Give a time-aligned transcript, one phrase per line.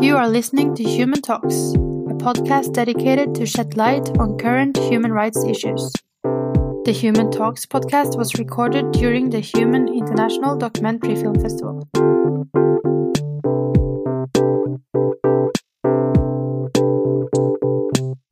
[0.00, 1.74] You are listening to Human Talks,
[2.06, 5.92] a podcast dedicated to shed light on current human rights issues.
[6.84, 11.82] The Human Talks podcast was recorded during the Human International Documentary Film Festival.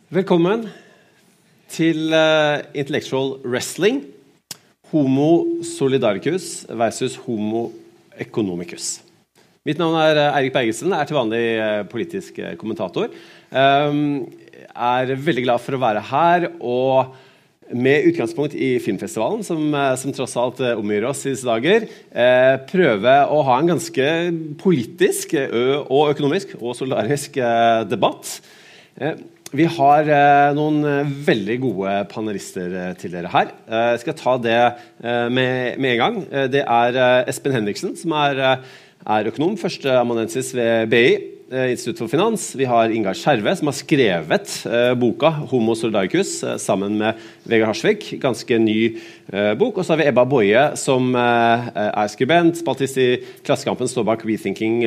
[0.09, 0.69] Velkommen
[1.69, 4.05] til uh, Intellectual Wrestling.
[4.93, 7.73] Homo solidaricus versus homo
[8.19, 9.05] economicus.
[9.67, 13.11] Mitt navn er uh, Eirik Jeg er til vanlig uh, politisk kommentator.
[13.51, 14.29] Um,
[14.70, 17.16] er veldig glad for å være her og
[17.74, 21.88] med utgangspunkt i filmfestivalen, som, som tross alt omgir oss i disse dager,
[22.71, 24.05] prøve å ha en ganske
[24.60, 27.41] politisk og økonomisk og solidarisk
[27.91, 28.37] debatt.
[29.55, 33.52] Vi har eh, noen eh, veldig gode panelister eh, til dere her.
[33.69, 36.19] Eh, jeg skal ta det eh, med, med, en gang.
[36.33, 36.98] Eh, det er
[37.30, 38.59] Espen Henriksen, som er,
[39.06, 41.09] er økonom, førsteamanuensis ved BI.
[41.46, 42.48] Institutt for finans.
[42.59, 44.54] Vi har Ingar Skjerve, som har skrevet
[44.99, 47.15] boka 'Homo solidaricus' sammen med
[47.46, 48.18] Vegard Harsvik.
[48.21, 48.99] Ganske ny
[49.30, 49.79] bok.
[49.79, 54.82] Og så har vi Ebba Boje, som er skribent, spaltist i Klassekampen, står bak 'Rethinking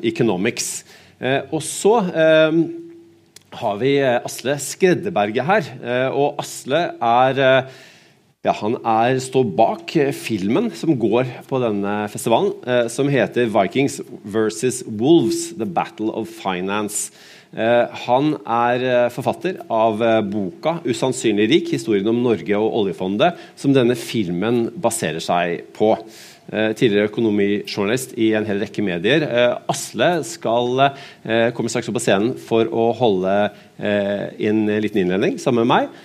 [0.00, 0.84] Economics'.
[1.52, 2.00] og så
[3.58, 5.70] har vi eh, Asle Skreddeberget her.
[5.82, 7.78] Eh, og Asle er eh,
[8.40, 12.54] ja, han er, står bak filmen som går på denne festivalen,
[12.88, 17.10] som heter 'Vikings versus Wolves The Battle of Finance'.
[18.06, 24.70] Han er forfatter av boka 'Usannsynlig rik historien om Norge og oljefondet', som denne filmen
[24.72, 25.98] baserer seg på.
[26.50, 29.22] Eh, tidligere økonomijournalist i en hel rekke medier.
[29.22, 33.34] Eh, Asle skal eh, komme straks opp på scenen for å holde
[33.80, 36.00] en liten innledning sammen med meg.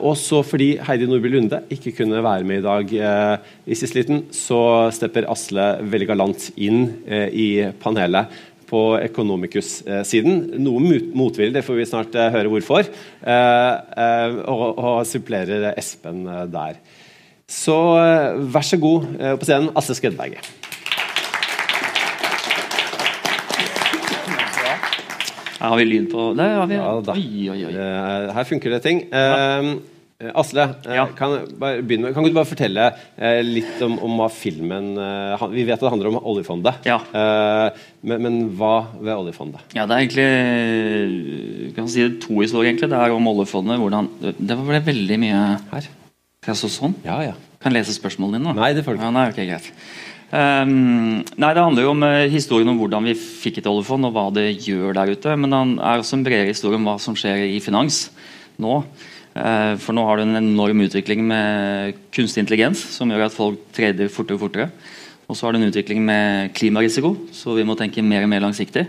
[0.00, 4.22] Og så fordi Heidi Nordby Lunde ikke kunne være med i dag i siste liten,
[4.32, 6.86] så stepper Asle veldig galant inn
[7.28, 8.32] i panelet
[8.72, 10.40] på Economicus-siden.
[10.64, 10.80] Noe
[11.12, 12.88] motvillig, det får vi snart høre hvorfor.
[14.56, 16.24] Og supplerer Espen
[16.56, 16.80] der.
[17.50, 20.46] Så eh, vær så god eh, på scenen, Asse Skredberget.
[25.60, 26.76] Har vi lyd på Det har vi.
[26.78, 27.72] Ja, oi, oi, oi.
[27.74, 29.08] Eh, her funker det ting.
[29.10, 29.62] Ja.
[30.36, 31.06] Asle, ja.
[31.16, 32.90] kan, med, kan, du bare fortelle
[33.40, 34.90] litt om, om, hva filmen
[35.48, 36.84] Vi vet at det handler om oljefondet.
[36.84, 36.98] Ja.
[38.04, 39.64] men, men, hva ved oljefondet?
[39.72, 42.68] Ja, Det er egentlig kan si to historier.
[42.68, 42.90] egentlig.
[42.92, 43.80] Det er om oljefondet.
[43.80, 45.40] hvordan, Det ble veldig mye
[45.72, 45.88] her
[46.48, 46.94] jeg så sånn?
[47.04, 47.34] Ja, ja.
[47.60, 48.54] Kan jeg lese spørsmålene dine?
[48.56, 49.08] Nei, det får du ikke.
[49.10, 49.66] Ja, nei, okay, greit.
[50.30, 54.14] Um, nei, Det handler jo om uh, historien om hvordan vi fikk et oljefond og
[54.14, 55.34] hva det gjør der ute.
[55.36, 58.06] Men det er også en bredere historie om hva som skjer i finans
[58.62, 58.78] nå.
[59.36, 63.68] Uh, for nå har du en enorm utvikling med kunstig intelligens som gjør at folk
[63.76, 64.70] trader fortere og fortere.
[65.28, 68.46] Og så har du en utvikling med klimarisiko, så vi må tenke mer og mer
[68.48, 68.88] langsiktig.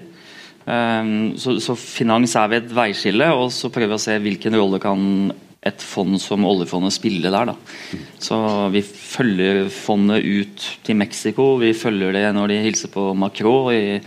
[0.64, 4.56] Um, så, så finans er ved et veiskille, og så prøver vi å se hvilken
[4.56, 7.52] rolle kan et fond som oljefondet spiller der.
[7.52, 8.00] Da.
[8.22, 8.38] Så
[8.74, 11.56] Vi følger fondet ut til Mexico.
[11.62, 14.02] Vi følger det når de hilser på Macron i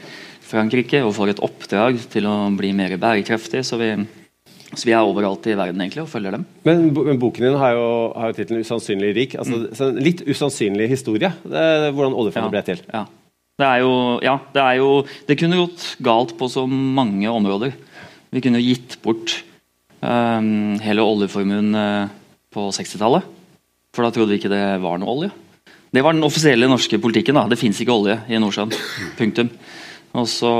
[0.44, 3.62] Frankrike og får et oppdrag til å bli mer bærekraftig.
[3.62, 3.92] Så vi,
[4.74, 6.48] så vi er overalt i verden egentlig og følger dem.
[6.66, 7.88] Men, men boken din har jo,
[8.18, 9.38] har jo tittelen 'Usannsynlig rik'.
[9.38, 10.02] Altså, mm.
[10.02, 11.30] Litt usannsynlig historie.
[11.46, 12.82] hvordan oljefondet ja, ble til.
[12.90, 13.06] Ja.
[13.54, 17.76] Det er jo, ja, det er jo Det kunne gått galt på så mange områder.
[18.34, 19.44] Vi kunne gitt bort
[20.84, 22.12] hele oljeformuen uh,
[22.54, 23.26] på 60-tallet.
[23.94, 25.30] For da trodde vi ikke det var noe olje.
[25.94, 27.38] Det var den offisielle norske politikken.
[27.38, 28.74] da, Det fins ikke olje i Nordsjøen.
[29.18, 29.50] Punktum.
[30.14, 30.50] Og så,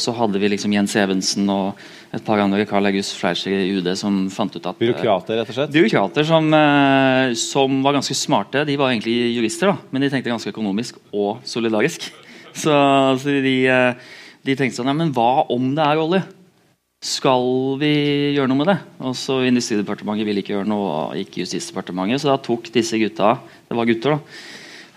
[0.00, 1.80] så, hadde vi liksom Jens Evensen og
[2.16, 5.56] et par andre Karl August Fleischer i UD som fant ut at Byråkrater, rett og
[5.56, 5.72] slett?
[5.72, 8.64] Byråkrater som, uh, som var ganske smarte.
[8.68, 12.08] De var egentlig jurister, da, men de tenkte ganske økonomisk og solidarisk.
[12.52, 12.72] Så,
[13.20, 13.56] så de,
[14.44, 16.24] de, tenkte sånn ja, Men hva om det er olje?
[17.02, 17.92] Skal vi
[18.36, 18.78] gjøre noe med det?
[19.02, 22.22] Og så Industridepartementet ville ikke gjøre noe, og ikke Justisdepartementet.
[22.22, 23.34] Så da tok disse gutta
[23.66, 24.18] det var gutter da,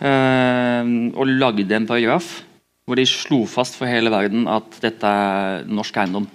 [0.06, 2.44] eh, og lagde en paragraf
[2.86, 6.28] hvor de slo fast for hele verden at dette er norsk eiendom.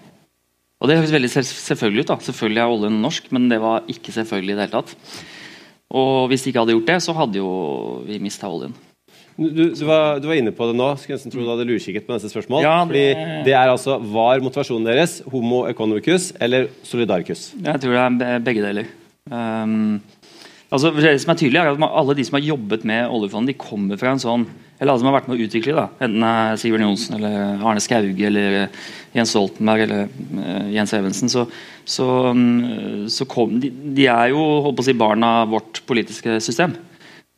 [0.80, 2.08] Og Det høres veldig selvfølgelig ut.
[2.08, 4.96] da, Selvfølgelig er oljen norsk, men det var ikke selvfølgelig i det hele tatt.
[5.90, 8.74] Og Hvis de ikke hadde gjort det, så hadde jo vi mista oljen.
[9.40, 10.86] Du, du, var, du, var, inne på det nå.
[11.00, 12.60] Skulle nesten tro du hadde lurkikket på neste spørsmål.
[12.66, 12.88] Ja, det...
[12.90, 17.50] Fordi det er altså, Var motivasjonen deres homo economicus eller solidaricus?
[17.56, 18.90] Jeg tror det er begge deler.
[19.30, 20.02] Um,
[20.68, 23.64] altså, det som er tydelig er at Alle de som har jobbet med oljefondet, de
[23.64, 24.44] kommer fra en sånn
[24.80, 28.28] eller alle som har vært med å utvikle da, Enten Sivert Johnsen, eller Arne Skauge
[28.30, 28.54] eller
[29.12, 31.28] Jens Stoltenberg eller uh, Jens Evensen.
[31.28, 31.44] Så,
[31.84, 35.82] så, um, så kom, de, de, er jo holdt på å si, barn av vårt
[35.88, 36.72] politiske system.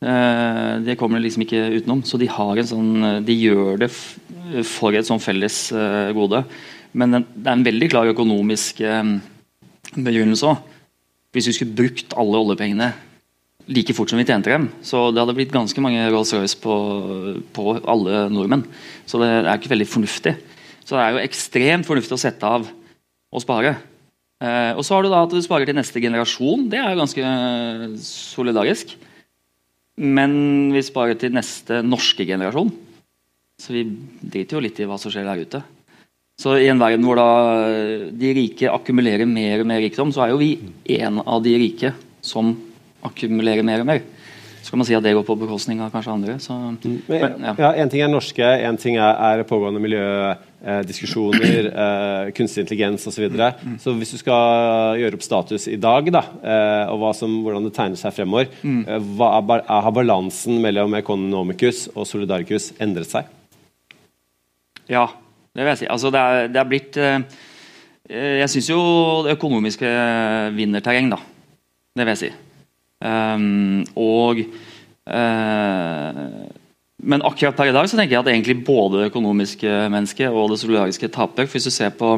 [0.03, 2.03] Eh, det kommer de liksom ikke utenom.
[2.07, 2.93] Så de, har en sånn,
[3.25, 3.91] de gjør det
[4.67, 6.43] for et sånn felles eh, gode.
[6.93, 9.15] Men det er en veldig klar økonomisk eh,
[9.95, 10.69] begrunnelse òg.
[11.33, 12.91] Hvis vi skulle brukt alle oljepengene
[13.73, 16.73] like fort som vi tjente dem, så det hadde blitt ganske mange Rolls-Royce på,
[17.55, 18.65] på, alle nordmenn.
[19.07, 20.35] Så det er ikke veldig fornuftig.
[20.83, 23.77] Så det er jo ekstremt fornuftig å sette av og spare.
[24.43, 26.67] Eh, og så har du da at du sparer til neste generasjon.
[26.69, 27.33] Det er jo ganske
[28.03, 28.93] solidarisk.
[30.01, 32.71] Men vi sparer til neste norske generasjon.
[33.61, 33.83] Så vi
[34.19, 35.61] driter jo litt i hva som skjer der ute.
[36.41, 37.27] Så i en verden hvor da
[38.09, 40.55] de rike akkumulerer mer og mer rikdom, så er jo vi
[40.97, 41.93] en av de rike
[42.25, 42.55] som
[43.05, 44.01] akkumulerer mer og mer.
[44.63, 46.33] Så kan man si at det går på bekostning av kanskje andre.
[46.39, 46.77] Så, mm.
[47.09, 47.51] men, ja.
[47.59, 47.71] ja.
[47.83, 53.17] En ting er norske, en ting er, er pågående miljødiskusjoner, eh, kunstig intelligens osv.
[53.17, 53.49] Så, videre.
[53.59, 53.73] mm.
[53.83, 57.73] så hvis du skal gjøre opp status i dag, da, eh, og som, hvordan det
[57.75, 58.79] tegner seg fremover, mm.
[58.87, 63.27] eh, hva er, har balansen mellom Economicus og Solidaricus endret seg?
[64.87, 65.09] Ja,
[65.51, 65.91] det vil jeg si.
[65.91, 67.19] Altså, det, er, det er blitt eh,
[68.39, 68.79] Jeg syns jo
[69.27, 69.91] det økonomiske
[70.55, 71.19] vinner terreng, da.
[71.93, 72.33] Det vil jeg si.
[73.03, 74.39] Um, og
[75.11, 76.19] uh,
[77.03, 80.53] Men akkurat per i dag så tenker jeg at egentlig både det økonomiske mennesket og
[80.53, 81.49] det solidariske taper.
[81.49, 82.15] For hvis du ser på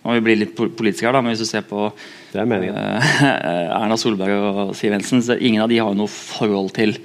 [0.00, 2.36] nå må vi bli litt politiske her da, men hvis du ser på uh,
[3.80, 6.96] Erna Solberg og Siv Jensen, så ingen av de har noe forhold til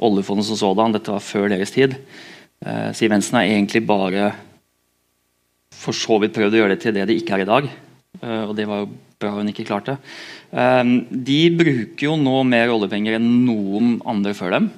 [0.00, 0.94] oljefondet som sådan.
[0.96, 1.96] Dette var før deres tid.
[2.64, 4.30] Uh, Siv Jensen har egentlig bare
[5.76, 7.68] for så vidt prøvd å gjøre det til det det ikke er i dag.
[8.18, 8.88] Og det var jo
[9.18, 9.96] bra hun ikke klarte.
[10.50, 10.98] det?
[11.10, 14.68] de bruker jo nå mer oljepenger enn noen andre før dem.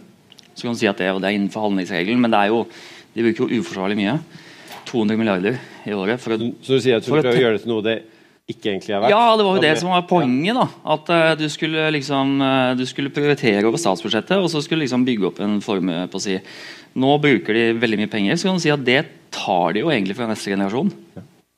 [0.55, 2.65] Så kan du si at det, det er innenfor handlingsregelen, men det er jo,
[3.15, 4.17] de bruker jo uforsvarlig mye.
[4.91, 6.21] 200 milliarder i året.
[6.21, 8.01] Å, så du sier at du prøver å gjøre det til noe det
[8.51, 9.15] ikke egentlig er verdt?
[9.15, 10.59] Ja, det var jo det som var poenget.
[10.59, 10.67] da,
[10.97, 15.07] At uh, du, skulle liksom, uh, du skulle prioritere over statsbudsjettet, og så skulle liksom
[15.07, 16.39] bygge opp en formue på å si
[17.01, 19.93] Nå bruker de veldig mye penger, så kan du si at det tar de jo
[19.95, 20.91] egentlig fra neste generasjon.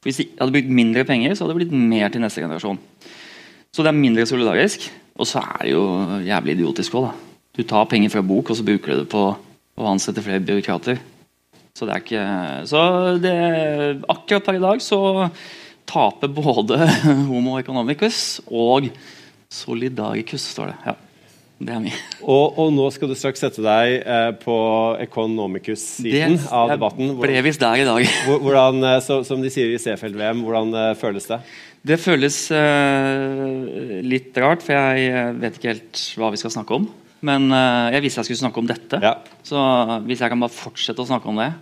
[0.02, 2.80] Hvis de hadde brukt mindre penger, så hadde det blitt mer til neste generasjon.
[3.72, 4.88] Så det er mindre solidarisk.
[5.20, 5.84] Og så er det jo
[6.26, 7.30] jævlig idiotisk òg, da.
[7.52, 11.00] Du tar penger fra bok, og så bruker du det på å ansette flere byråkrater.
[11.76, 12.24] Så det er ikke
[12.68, 12.80] Så
[13.20, 13.34] det,
[14.08, 15.28] akkurat per i dag så
[15.88, 16.78] taper både
[17.30, 18.88] Homo economicus og
[19.52, 20.76] Solidaricus, står det.
[20.88, 20.96] Ja.
[21.62, 21.98] Det er mye.
[22.22, 24.56] Og, og, nå skal du straks sette deg eh, på
[25.02, 27.12] Economicus-siden av debatten.
[27.14, 28.14] Hvor, ble visst der i dag.
[28.44, 31.38] hvordan, eh, så, som de sier i Seefeld-VM, hvordan eh, føles det?
[31.82, 36.78] Det føles eh, litt rart, for jeg eh, vet ikke helt hva vi skal snakke
[36.78, 36.88] om.
[37.26, 39.16] Men eh, jeg visste jeg skulle snakke om dette, ja.
[39.46, 39.60] så
[40.06, 41.52] hvis jeg kan bare fortsette å snakke om det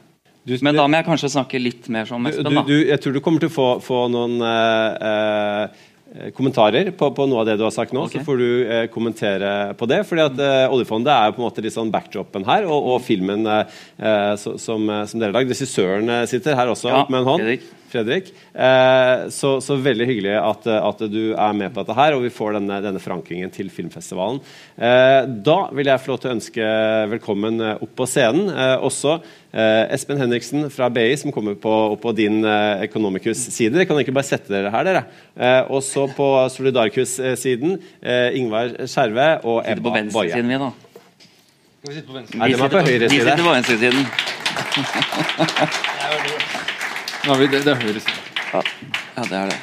[0.49, 2.47] du, Men da må jeg kanskje snakke litt mer som Espen.
[2.49, 2.63] da.
[2.65, 5.89] jeg tror du kommer til å få, få noen Eh,
[6.35, 8.19] kommentarer på, på, noe av det du har sagt nå, okay.
[8.19, 10.03] så får du eh, kommentere på det.
[10.09, 13.05] fordi at eh, Oljefondet er jo på en måte litt sånn backdropen her, og, og
[13.07, 13.77] filmen eh,
[14.41, 15.53] som, eh, som, dere har lagd.
[15.55, 17.45] Regissøren sitter her også ja, med en hånd.
[17.45, 17.69] Fredrik.
[17.91, 18.31] Fredrik.
[18.55, 22.33] Eh, så, så, veldig hyggelig at, at, du er med på dette her, og vi
[22.33, 24.41] får denne, denne forankringen til filmfestivalen.
[25.45, 26.69] da vil jeg få lov til å ønske
[27.11, 28.51] velkommen opp på scenen.
[28.81, 29.19] også
[29.51, 33.75] Espen Henriksen fra BI, som kommer på, opp på din Economicus-side.
[33.75, 35.03] Dere kan egentlig bare sette dere her, dere.
[35.69, 37.79] og så på Solidarkus-siden
[38.39, 39.91] Ingvar Skjerve og Ebba Boje.
[39.91, 40.71] Sitter på venstresiden vi, da.
[41.81, 42.39] Skal vi sitte på venstre?
[42.39, 43.11] Nei, de er på høyre side.
[43.11, 44.05] Vi sitter på venstresiden.
[47.27, 48.09] Nå vi, det, det høres.
[48.51, 48.65] Ja.
[49.17, 49.61] ja, det er det.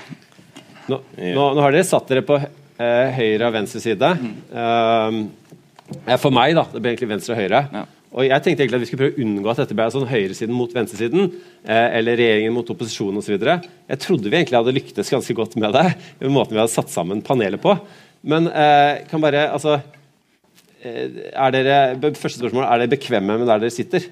[0.88, 4.12] Nå, nå, nå, har dere satt dere på eh, høyre og venstre side.
[4.22, 4.34] Mm.
[4.54, 6.68] Uh, for meg, da.
[6.72, 7.64] Det blir egentlig venstre og høyre.
[7.74, 7.86] Ja.
[8.18, 10.56] Og jeg tenkte egentlig at vi skulle prøve å unngå at dette ble sånn høyresiden
[10.56, 11.28] mot venstresiden.
[11.68, 13.36] Eh, eller regjeringen mot opposisjonen osv.
[13.36, 15.86] Jeg trodde vi egentlig hadde lyktes ganske godt med det.
[16.22, 17.76] med måten vi hadde satt sammen panelet på.
[18.28, 19.78] Men eh, kan bare, altså
[20.82, 24.08] eh, er dere, Første spørsmål, er dere bekvemme med der dere sitter?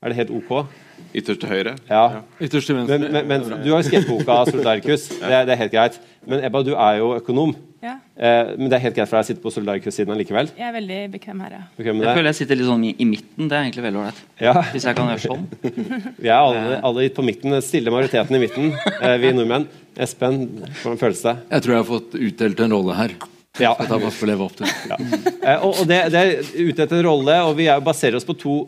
[0.00, 0.66] Er det helt ok?
[1.14, 1.74] Ytterst til høyre?
[1.88, 2.02] Ja.
[2.14, 2.20] ja.
[2.40, 2.98] Ytterst til venstre.
[3.02, 5.08] Men, men, men du har jo skrevet boka 'Solidaricus'.
[5.16, 5.98] Det, det, er helt greit.
[6.26, 7.56] Men Ebba, du er jo økonom.
[7.80, 7.94] Ja.
[8.14, 10.50] Eh, men det er helt greit for deg å sitte på Solidaricus-siden likevel?
[10.58, 11.62] Jeg er veldig bekvem her, ja.
[11.78, 13.48] Bekvem jeg føler jeg sitter litt sånn i, i midten.
[13.48, 14.22] Det er egentlig veldig ålreit.
[14.44, 14.54] Ja.
[14.74, 15.48] Hvis jeg kan gjøre sånn.
[16.22, 17.56] vi er alle, alle på midten.
[17.64, 19.66] Stille majoriteten i midten, eh, vi nordmenn.
[20.00, 20.44] Espen,
[20.82, 21.36] hvordan føles det?
[21.50, 23.18] Jeg tror jeg har fått utdelt en rolle her.
[23.58, 23.72] Ja.
[23.80, 24.96] Jeg tar bare for å leve opp til ja.
[25.42, 28.28] eh, og, og det, det, er ute etter en rolle, og vi er, baserer oss
[28.28, 28.60] på to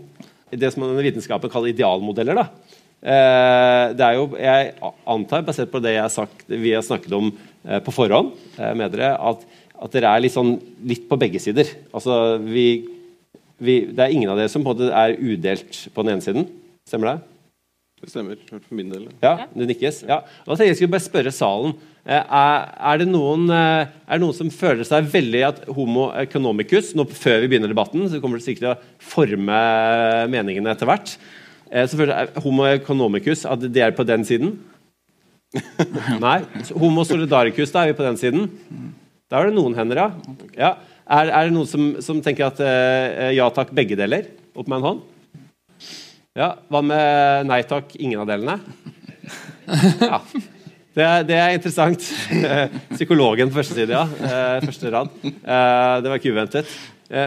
[0.59, 2.43] det som vitenskapen kaller idealmodeller.
[2.43, 2.79] da.
[3.03, 4.75] Eh, det er jo, Jeg
[5.07, 7.33] antar, basert på det har sagt, vi har snakket om
[7.67, 9.43] eh, på forhånd eh, med dere, at,
[9.75, 10.55] at, dere er litt, sånn,
[10.87, 11.67] litt på begge sider.
[11.91, 12.85] Altså, vi,
[13.59, 16.23] vi, det er ingen av dere som på en måte er udelt på den ene
[16.25, 16.47] siden.
[16.87, 17.32] Stemmer det?
[18.03, 18.39] Det stemmer.
[18.51, 19.05] For min del.
[19.23, 20.01] Ja, det nikkes.
[20.09, 20.25] Ja.
[20.43, 21.77] Da tenkte jeg skulle bare spørre salen.
[22.03, 27.05] Er, er, det noen, er, det noen, som føler seg veldig at homo economicus nå
[27.07, 29.61] Før vi begynner debatten, så kommer det sikkert til å forme
[30.33, 31.15] meningene etter hvert.
[31.71, 34.57] Så føler jeg homo economicus at det er på den siden?
[36.25, 36.41] Nei.
[36.75, 38.51] Homo solidaricus, da er vi på den siden.
[39.31, 40.35] Da er det noen hender, ja.
[40.59, 40.75] ja.
[41.07, 42.67] Er, er, det noen som, som tenker at
[43.39, 44.27] ja takk, begge deler?
[44.59, 45.09] Opp med en hånd.
[46.33, 46.55] Ja.
[46.73, 48.57] Hva med nei takk, ingen av delene?
[50.01, 50.23] Ja.
[50.93, 52.05] Det det er interessant.
[52.97, 54.03] Psykologen på første side, ja.
[54.05, 55.13] Uh, første rad.
[55.23, 56.73] Uh, det var ikke uventet.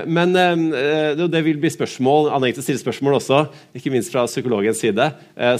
[0.10, 3.44] Men det vil bli spørsmål anledning til stille spørsmål også,
[3.78, 5.06] ikke minst fra psykologens side.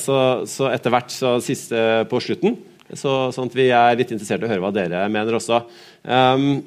[0.02, 0.16] Så,
[0.50, 2.56] så etter hvert, så siste på slutten,
[2.90, 5.62] så, sånn at vi er litt interessert i å høre hva dere mener også.
[6.02, 6.58] Um,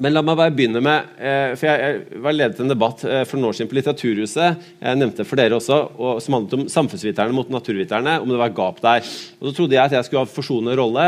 [0.00, 3.36] men la meg bare begynne med eh, for Jeg, var ledet en debatt eh, for
[3.36, 7.36] noen år siden på Litteraturhuset jeg nevnte for dere også, og, som handlet om samfunnsviterne
[7.36, 8.14] mot naturviterne.
[8.22, 9.04] Om det var gap der.
[9.40, 11.04] Og Så trodde jeg at jeg skulle ha forsonende rolle.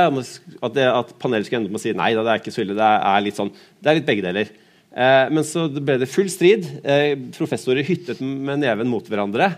[0.60, 2.64] At, det, at panelet skulle ende med å si nei, da, det er ikke så
[2.64, 2.76] ille.
[2.76, 4.52] Det er litt sånn, det er litt begge deler.
[4.92, 6.68] Eh, men så ble det full strid.
[7.38, 9.54] Professorer hyttet med neven mot hverandre.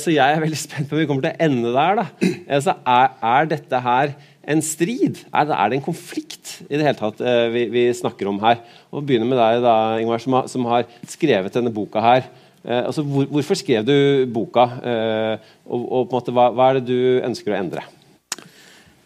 [0.00, 2.00] Så jeg er veldig spent på om vi kommer til å ende der.
[2.00, 2.32] da.
[2.62, 5.22] Så er, er dette her en strid?
[5.30, 8.40] Er det, er det, en konflikt i det hele tatt eh, vi, vi, snakker om
[8.42, 8.62] her?
[8.90, 12.26] Og begynner med deg, da, Ingvar, som har, som har skrevet denne boka her.
[12.62, 16.70] Eh, altså, hvor, hvorfor skrev du boka, eh, og, og, på en måte, hva, hva,
[16.70, 17.84] er det du ønsker å endre?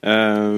[0.05, 0.57] Eh,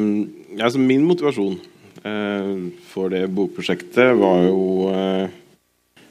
[0.59, 1.59] altså, min motivasjon
[2.05, 2.55] uh,
[2.91, 5.27] for det bokprosjektet var jo uh,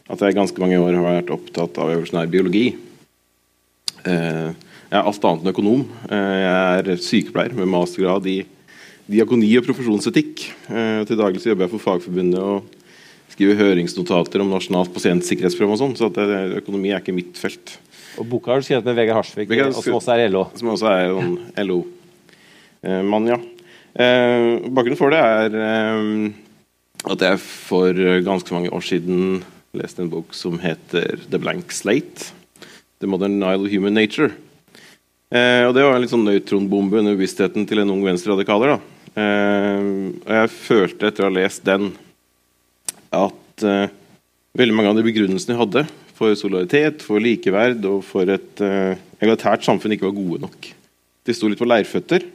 [0.07, 2.67] at jeg i ganske mange år har vært opptatt av evolusjonær biologi.
[4.07, 5.81] jeg er alt annet enn økonom.
[6.07, 8.37] jeg er sykepleier med mastergrad i
[9.07, 10.45] diakoni og profesjonsetikk.
[10.69, 15.81] Eh, til daglig så jobber jeg for Fagforbundet og skriver høringsnotater om nasjonalt pasientsikkerhetsprogram og
[15.81, 16.27] sånn, så det,
[16.61, 17.77] økonomi er ikke mitt felt.
[18.17, 20.47] Og boka har du skrevet med Vegard Harsvik, som også er LO?
[20.57, 21.35] Som også er en
[21.67, 23.37] LO-mann, ja.
[23.97, 26.33] Eh, bakgrunnen for det er eh,
[27.07, 29.39] at jeg for ganske mange år siden
[29.77, 32.33] leste en bok som heter The Blank Slate.
[32.99, 34.31] The Modern Nile of Human Nature.
[35.29, 38.77] Eh, og Det var en litt sånn nøytronbombe under bevisstheten til en ung venstreradikaler.
[38.77, 38.96] da.
[39.17, 39.85] Eh,
[40.21, 41.89] og jeg følte etter å ha lest den
[43.17, 43.87] at uh,
[44.59, 45.83] veldig mange av de begrunnelsene jeg hadde
[46.17, 50.67] for solidaritet, for likeverd og for et uh, egalitært samfunn, ikke var gode nok.
[51.25, 52.27] De sto litt på leirføtter.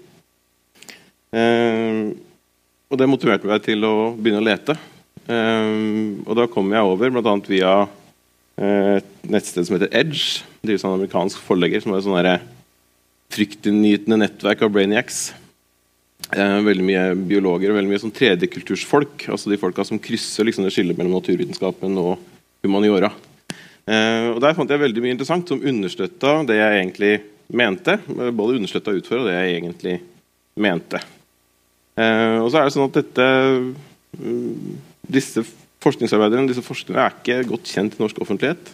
[1.32, 4.74] Og det motiverte meg til å begynne å lete.
[5.32, 7.32] og da kom jeg over, bl.a.
[7.48, 7.70] via
[8.60, 10.42] et nettsted som heter Edge.
[10.60, 12.50] Det er en amerikansk forlegger som er et sånn
[13.32, 15.30] fryktinngytende nettverk av brainiacs.
[16.32, 19.26] Eh, veldig mye biologer og veldig mye sånn tredjekultursfolk.
[19.32, 22.22] Altså de folka som krysser liksom, det skillet mellom naturvitenskapen og
[22.64, 23.10] humaniora.
[23.84, 27.12] Eh, og Der fant jeg veldig mye interessant som understøtta det jeg egentlig
[27.52, 27.98] mente.
[28.08, 29.96] Både understøtta og utfordra det jeg egentlig
[30.56, 31.02] mente.
[32.00, 33.26] Eh, og så er det sånn at dette
[34.16, 34.78] mm,
[35.12, 35.44] disse
[35.82, 38.72] forskningsarbeiderne disse forskerne er ikke godt kjent i norsk offentlighet.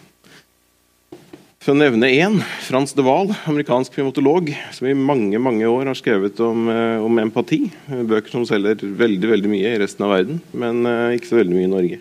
[1.59, 5.97] For å nevne én, Frans de Waal, amerikansk primatolog, som i mange mange år har
[5.99, 7.65] skrevet om, eh, om, empati.
[7.89, 11.57] Bøker som selger veldig veldig mye i resten av verden, men uh, ikke så veldig
[11.57, 11.99] mye i Norge.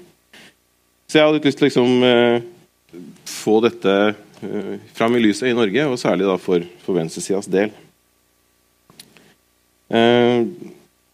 [1.11, 3.99] Så jeg hadde lyst til å liksom, uh, få dette
[4.95, 7.73] fram i lyset i Norge, og særlig da for, for venstresidas del.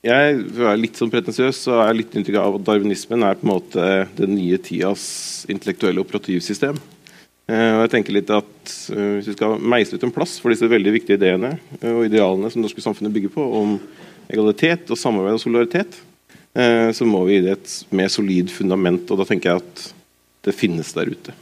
[0.04, 3.52] jeg er litt sånn pretensiøs og er litt inntrykk av at darwinismen er på en
[3.54, 3.86] måte
[4.18, 6.76] den nye tidas intellektuelle operativsystem.
[7.44, 10.48] Uh, og jeg tenker litt at uh, Hvis vi skal meisle ut en plass for
[10.48, 11.50] disse veldig viktige ideene
[11.82, 13.74] uh, og idealene som det norske samfunnet bygger på, om
[14.32, 15.98] egalitet og samarbeid og solidaritet,
[16.96, 19.10] så må vi gi det et mer solid fundament.
[19.10, 19.82] Og da tenker jeg at
[20.46, 21.34] det finnes der ute.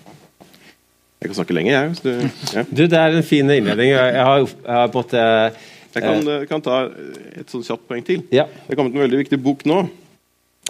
[1.21, 2.01] Jeg kan snakke lenger, jeg.
[2.03, 2.11] Du,
[2.57, 2.65] ja.
[2.81, 3.93] du, det er en fin innledning.
[3.93, 6.81] Jeg har, jeg har på en måte Jeg kan, kan, ta
[7.39, 8.25] et sånt kjapt poeng til.
[8.35, 8.49] Ja.
[8.51, 9.85] Det er kommet en veldig viktig bok nå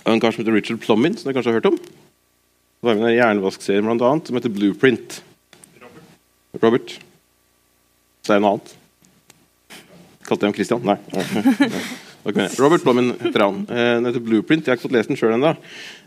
[0.04, 1.78] en kar som heter Richard Plummin, som dere kanskje har hørt om.
[2.82, 5.20] Det har vi en jernvaskserie blant annet, som heter Blueprint.
[5.78, 6.62] Robert.
[6.64, 6.94] Robert.
[8.26, 8.72] Så er det noe annet.
[10.26, 10.82] Kalte jeg ham Christian?
[10.88, 10.96] Nei.
[11.14, 12.48] Nei.
[12.58, 13.60] Robert Blommen heter han.
[13.70, 14.66] Eh, den heter Blueprint.
[14.66, 15.52] Jeg har ikke fått lest den sjøl ennå.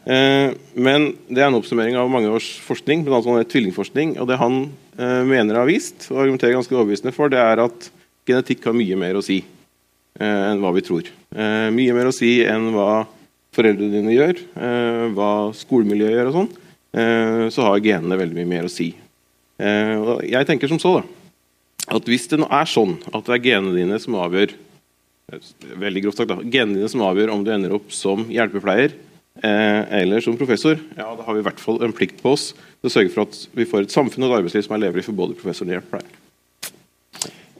[0.03, 3.22] Eh, men det er en oppsummering av mange års forskning, bl.a.
[3.24, 4.17] Sånn tvillingforskning.
[4.20, 4.60] Og det han
[5.00, 7.88] eh, mener har vist, og argumenterer ganske overbevisende for, det er at
[8.27, 9.39] genetikk har mye mer å si
[10.20, 11.08] enn hva vi tror.
[11.75, 13.05] Mye mer å si enn hva
[13.55, 14.39] foreldrene dine gjør,
[15.12, 16.53] hva skolemiljøet gjør og sånn.
[16.95, 18.93] Eh, så har genene veldig mye mer å si.
[19.59, 21.03] Eh, jeg tenker som så da,
[21.97, 24.55] at hvis det nå er sånn at det er genene dine som avgjør
[25.81, 29.81] veldig grovt sagt da, genene dine som avgjør om du ender opp som hjelpepleier eh,
[30.01, 32.91] eller som professor, ja, da har vi i hvert fall en plikt på oss til
[32.91, 35.17] å sørge for at vi får et samfunn og et arbeidsliv som er levelig for
[35.17, 36.14] både professor og hjelpepleier.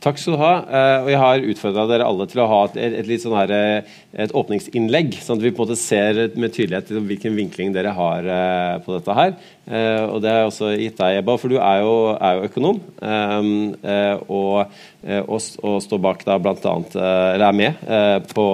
[0.06, 0.52] Takk skal du ha.
[0.70, 3.54] Uh, og jeg har utfordra dere alle til å ha et, et, litt sånn her,
[3.56, 7.96] eh, et åpningsinnlegg, sånn at vi på en måte ser med tydelighet hvilken vinkling dere
[7.98, 9.34] har uh, på dette her.
[9.66, 12.78] Og det har jeg også gitt deg, Ebba, for du er jo, er jo økonom.
[14.30, 14.76] Og,
[15.10, 17.82] og, og, står bak da blant annet, eller er med
[18.30, 18.46] på,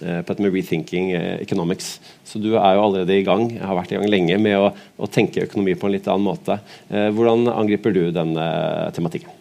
[0.00, 1.98] på et med Rethinking Economics.
[2.24, 5.12] Så du er jo allerede i gang, har vært i gang lenge med å, å
[5.12, 6.62] tenke økonomi på en litt annen måte.
[6.88, 8.32] hvordan angriper du den
[8.96, 9.37] tematikken?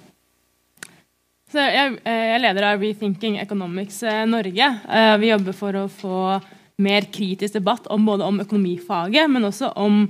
[1.48, 4.66] Jeg, er jeg, leder av Rethinking Economics eh, Norge.
[4.84, 6.18] Eh, vi jobber for å få
[6.84, 10.01] mer kritisk debatt om både om økonomifaget, men også om,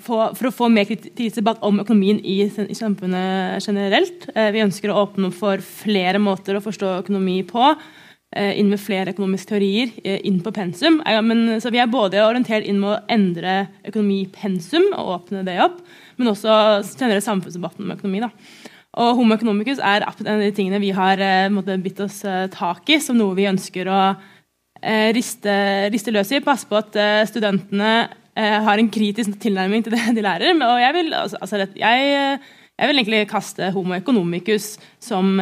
[0.00, 4.24] for, å få mer kritisk debatt om økonomien i, samfunnet generelt.
[4.32, 7.68] Vi ønsker å åpne opp for flere måter å forstå økonomi på.
[8.32, 9.92] Inn med flere økonomiske teorier
[10.24, 11.02] inn på pensum.
[11.04, 15.82] Men, så vi er både orientert inn med å endre økonomipensum og åpne det opp,
[16.16, 18.24] men også generelt samfunnsdebatten om økonomi.
[18.24, 18.32] da.
[19.00, 22.44] Og Homo economicus er en av de tingene vi har eh, måtte, bitt oss eh,
[22.52, 25.54] tak i som noe vi ønsker å eh, riste,
[25.92, 26.42] riste, løs i.
[26.44, 26.98] Passe på at
[27.30, 27.92] studentene
[28.32, 30.56] har en kritisk tilnærming til det de lærer.
[30.56, 32.38] Og jeg vil, altså, altså jeg,
[32.80, 35.34] jeg vil egentlig kaste homo economicus som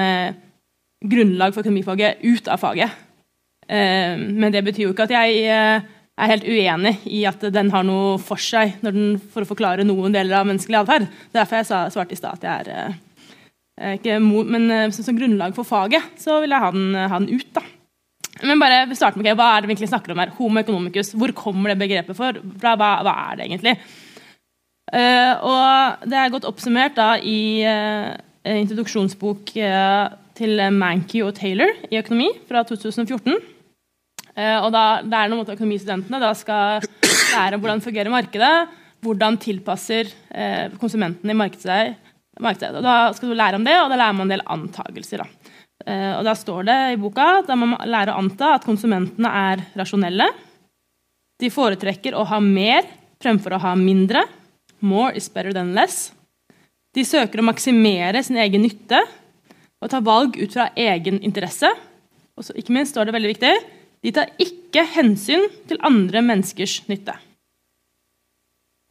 [1.00, 2.96] grunnlag for økonomifaget ut av faget.
[3.70, 8.18] men det betyr jo ikke at jeg er helt uenig i at den har noe
[8.18, 11.06] for seg for å forklare noen deler av menneskelig atferd.
[11.30, 12.98] Derfor jeg svarte i stad at jeg er
[13.80, 17.20] Eh, ikke, men eh, som, som, grunnlag for faget så vil jeg ha den, ha
[17.22, 17.48] den ut.
[17.56, 17.64] da.
[18.44, 20.32] Men bare starte med okay, Hva er det vi egentlig snakker om her?
[20.36, 21.14] Homo economicus.
[21.16, 22.32] Hvor kommer det begrepet fra?
[22.36, 23.76] Hva, hva er det egentlig?
[24.90, 28.10] Uh, og Det er godt oppsummert da i uh,
[28.48, 33.36] introduksjonsbok uh, til Mankey og Taylor i økonomi fra 2014.
[34.40, 38.70] og da, Det er noe økonomistudentene da skal lære hvordan fungerer markedet,
[39.04, 40.08] hvordan tilpasser
[40.80, 42.76] konsumentene i markedet seg markedet.
[42.78, 45.24] Og da skal du lære om det, og da lærer man en del antagelser.
[45.24, 45.56] Da.
[45.86, 49.32] Eh, og da står det i boka at man må lære å anta at konsumentene
[49.50, 50.28] er rasjonelle.
[51.40, 52.86] De foretrekker å ha mer
[53.20, 54.26] fremfor å ha mindre.
[54.80, 56.12] More is better than less.
[56.94, 59.00] De søker å maksimere sin egen nytte
[59.80, 61.68] og ta valg ut fra egen interesse.
[62.36, 63.54] Og ikke minst står det veldig viktig
[64.00, 67.16] de tar ikke hensyn til andre menneskers nytte.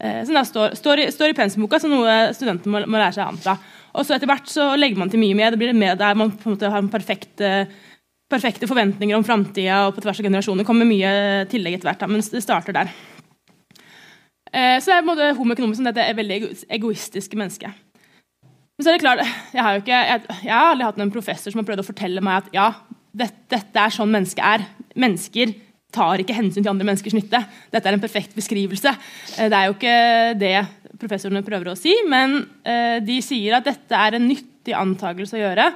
[0.00, 3.26] Eh, da står, står, i, står i pensumboka, som noe studentene må, må, lære seg
[3.26, 3.58] annet fra.
[3.90, 5.52] Og så etter hvert så legger man til mye mer.
[5.52, 7.42] Det blir mer der man på en måte har en perfekt,
[8.30, 10.66] perfekte forventninger om framtida og på tvers av generasjoner.
[10.68, 12.92] kommer mye tillegg etter hvert, men det starter der.
[14.50, 16.40] Eh, så det er på en måte homo som dette er veldig
[16.78, 17.86] egoistiske mennesket.
[18.78, 19.20] Men så er det klart,
[19.52, 22.22] jeg har, ikke, jeg, jeg har aldri hatt en professor som har prøvd å fortelle
[22.24, 22.68] meg at ja,
[23.12, 24.64] dette, dette er sånn mennesket er.
[24.98, 25.52] Mennesker
[25.94, 27.40] tar ikke hensyn til andre menneskers nytte.
[27.72, 28.92] Dette er en perfekt beskrivelse.
[29.36, 29.98] Eh, det er jo ikke
[30.40, 30.56] det
[31.00, 35.42] professorene prøver å si, men eh, de sier at dette er en nyttig antakelse å
[35.44, 35.70] gjøre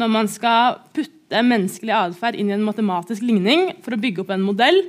[0.00, 4.32] når man skal putte menneskelig atferd inn i en matematisk ligning for å bygge opp
[4.32, 4.80] en modell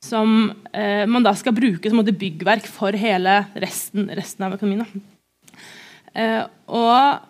[0.00, 4.88] som eh, man da skal bruke som byggverk for hele resten, resten av økonomien.
[6.66, 7.29] og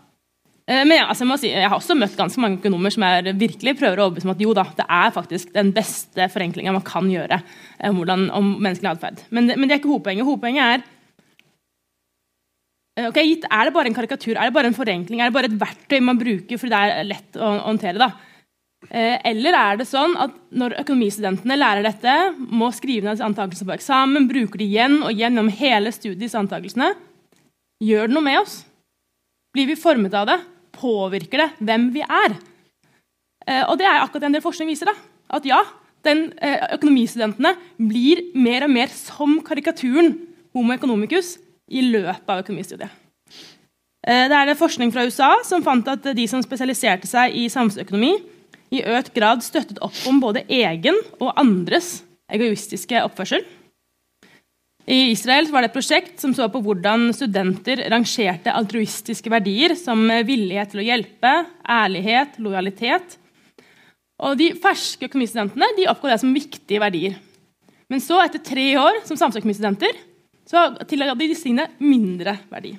[0.71, 3.73] men ja, altså jeg, si, jeg, har også møtt ganske mange økonomer som er, virkelig
[3.81, 7.09] prøver å overbevise om at jo da, det er faktisk den beste forenklinga man kan
[7.11, 7.41] gjøre
[7.89, 9.25] om, hvordan, om menneskelig atferd.
[9.35, 10.29] Men, men, det er ikke hovedpoenget.
[10.29, 10.85] Hovedpoenget er
[13.01, 15.39] eh, ok, gitt, Er det bare en karikatur, er det bare en forenkling, er det
[15.41, 17.99] bare et verktøy man bruker fordi det er lett å, håndtere?
[17.99, 18.13] da?
[18.91, 24.31] Eller er det sånn at når økonomistudentene lærer dette, må skrive ned antakelsene på eksamen,
[24.31, 26.95] bruker det igjen og igjen gjennom hele studiets antakelsene,
[27.85, 28.61] gjør det noe med oss?
[29.53, 30.39] Blir vi formet av det?
[30.81, 32.39] Påvirker det hvem vi er.
[33.47, 34.91] Eh, og det er akkurat det en del forskning viser.
[34.91, 34.97] da,
[35.37, 35.61] At ja,
[36.05, 40.17] den, eh, økonomistudentene blir mer og mer som karikaturen
[40.55, 41.39] homo economicus
[41.71, 42.91] i løpet av økonomistudiet.
[44.07, 47.49] Eh, det er det forskning fra USA som fant at de som spesialiserte seg i
[47.49, 48.15] samfunnsøkonomi,
[48.71, 53.43] i økt grad støttet opp om både egen og andres egoistiske oppførsel.
[54.89, 60.03] I Israel var det et prosjekt som så på hvordan studenter rangerte altruistiske verdier som
[60.27, 61.33] villighet til å hjelpe,
[61.69, 63.19] ærlighet, lojalitet.
[64.21, 67.19] Og De ferske økonomistudentene de oppga det som viktige verdier.
[67.91, 69.97] Men så, etter tre år som samfunnsøkonomistudenter,
[70.49, 72.75] så tilla de tingene mindre verdi.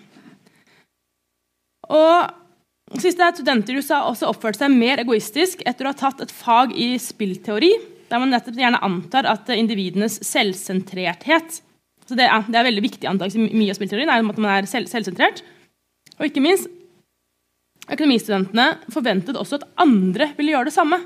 [1.92, 6.24] Og siste er Studenter i USA også oppførte seg mer egoistisk etter å ha tatt
[6.24, 7.72] et fag i spillteori,
[8.12, 11.62] der man nettopp gjerne antar at individenes selvsentrerthet
[12.12, 14.65] så det, ja, det er veldig viktig antakelse mye av spillteorien, er at man er
[14.67, 15.39] selv, selvsentrert.
[16.17, 16.67] Og ikke minst,
[17.88, 21.00] økonomistudentene forventet også at andre ville gjøre det samme.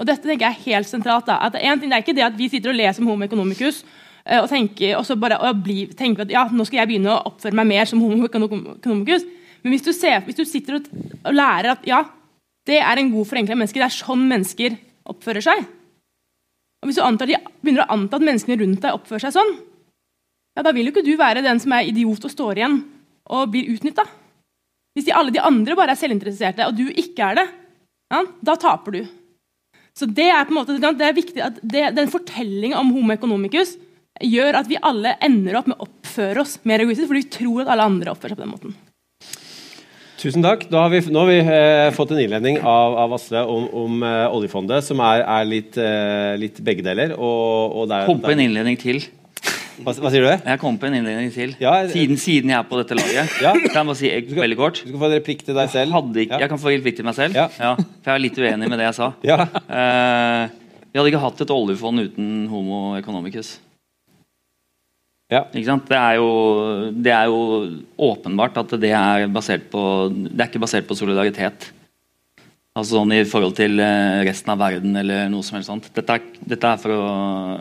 [0.00, 1.28] Og dette tenker jeg er helt sentralt.
[1.28, 3.24] da, at en ting, Det er ikke det at vi sitter og leser om homo
[3.24, 3.84] economicus
[4.24, 7.12] eh, og tenker, og så bare, og bli, tenker at ja, nå skal jeg begynne
[7.12, 9.28] å oppføre meg mer som homo economicus.
[9.62, 10.88] Men hvis du, ser, hvis du sitter og,
[11.22, 12.04] og, lærer at ja,
[12.66, 15.66] det er en god forenkling av mennesker, det er sånn mennesker oppfører seg
[16.82, 17.30] og Hvis du antar,
[17.64, 19.54] begynner å anta at menneskene rundt deg oppfører seg sånn,
[20.56, 22.80] ja, da vil jo ikke du være den som er idiot og står igjen
[23.26, 24.06] og blir utnytta.
[24.96, 27.46] Hvis de, alle de andre bare er selvinteresserte, og du ikke er det,
[28.14, 29.02] ja, da taper du.
[29.96, 33.14] Så det er på en måte, det er viktig at det, Den fortellinga om homo
[33.14, 33.74] economicus
[34.22, 37.64] gjør at vi alle ender opp med å oppføre oss mer egoistisk, fordi vi tror
[37.64, 38.76] at alle andre oppfører seg på den måten.
[40.16, 40.64] Tusen takk.
[40.72, 44.24] Har vi, nå har vi eh, fått en innledning av, av Asle om, om eh,
[44.32, 47.12] oljefondet, som er, er litt, eh, litt, begge deler.
[47.18, 49.02] Og, og der, Kom en innledning til.
[49.76, 50.28] Hva, hva, sier du?
[50.32, 51.52] Jeg kom på en innledning til.
[51.60, 53.34] Ja, siden, siden, jeg er på dette laget.
[53.44, 53.52] Ja.
[53.52, 54.80] Kan jeg bare si jeg, veldig kort?
[54.80, 55.98] Du skal få en replikk til deg selv.
[56.16, 56.40] Ikke, ja.
[56.44, 57.36] Jeg kan få en replikk til meg selv.
[57.58, 59.12] for jeg er litt uenig med det jeg sa.
[59.76, 60.46] Uh,
[60.88, 63.58] vi hadde ikke hatt et oljefond uten Homo economicus.
[65.28, 65.42] Ja.
[65.52, 65.60] Det,
[65.98, 66.28] er jo,
[66.94, 67.40] det, er jo,
[67.98, 69.80] åpenbart at det er basert på
[70.14, 71.68] Det er ikke basert på solidaritet.
[72.76, 75.86] Altså sånn I forhold til eh, resten av verden eller noe som helst sånt.
[75.96, 77.04] Dette er, dette er for å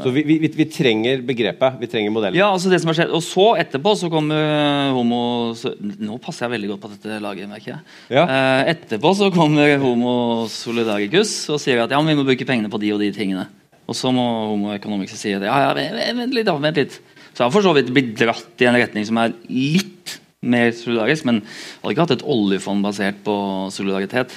[0.04, 1.78] Så vi, vi, vi, trenger begrepet?
[1.80, 2.36] Vi trenger modellen?
[2.36, 3.14] Ja, altså det som har skjedd.
[3.16, 5.20] Og så etterpå så kommer eh, homo
[5.56, 7.94] så, Nå passer jeg veldig godt på dette laget, merker jeg.
[8.18, 8.26] Ja.
[8.26, 10.16] Eh, etterpå så kommer homo
[10.52, 13.48] solidaricus og sier at ja, men vi må bruke pengene på de og de tingene.
[13.88, 15.72] Og så må homo economics si at ja, ja,
[16.18, 17.00] vent litt, vent litt.
[17.32, 20.76] Så jeg har for så vidt blitt dratt i en retning som er litt mer
[20.76, 21.40] solidarisk, men
[21.82, 23.38] hadde ikke hatt et oljefond basert på
[23.74, 24.36] solidaritet.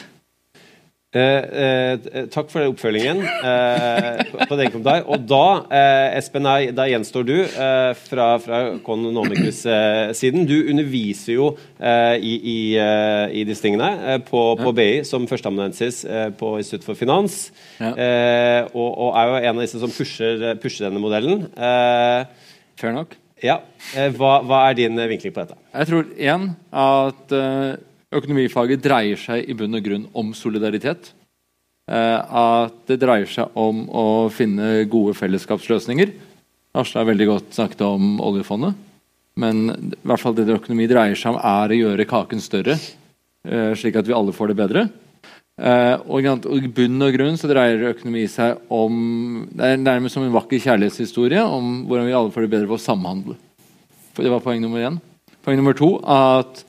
[1.17, 5.07] Eh, eh, takk for oppfølgingen eh, på, den kommentar.
[5.09, 6.45] Og da, eh, Espen,
[6.77, 10.45] da gjenstår du eh, fra, fra Kononomicus-siden.
[10.45, 11.49] Du underviser jo
[11.81, 16.03] i, i, i, disse tingene på, på BI som førsteamanuensis
[16.37, 17.41] på Institutt for finans.
[17.81, 17.95] Ja.
[18.75, 21.47] Og, og, er jo en av disse som pusher, pusher denne modellen.
[21.57, 23.17] Eh, Fair nok.
[23.41, 23.63] Ja.
[24.19, 25.57] Hva, hva, er din vinkling på dette?
[25.73, 27.39] Jeg tror igjen at
[28.15, 31.13] økonomifaget dreier seg i bunn og grunn om solidaritet.
[31.89, 36.13] At det dreier seg om å finne gode fellesskapsløsninger.
[36.77, 38.77] Asle har veldig godt snakket om oljefondet.
[39.39, 42.77] Men i hvert fall det økonomi dreier seg om, er å gjøre kaken større,
[43.79, 44.89] slik at vi alle får det bedre.
[45.59, 48.93] Uh, og, I bunn og grunn så dreier økonomi seg om
[49.51, 52.77] Det er nærmest som en vakker kjærlighetshistorie om hvordan vi alle får det bedre ved
[52.77, 53.35] å samhandle.
[54.15, 55.01] For Det var poeng nummer én.
[55.43, 56.63] Poeng nummer to at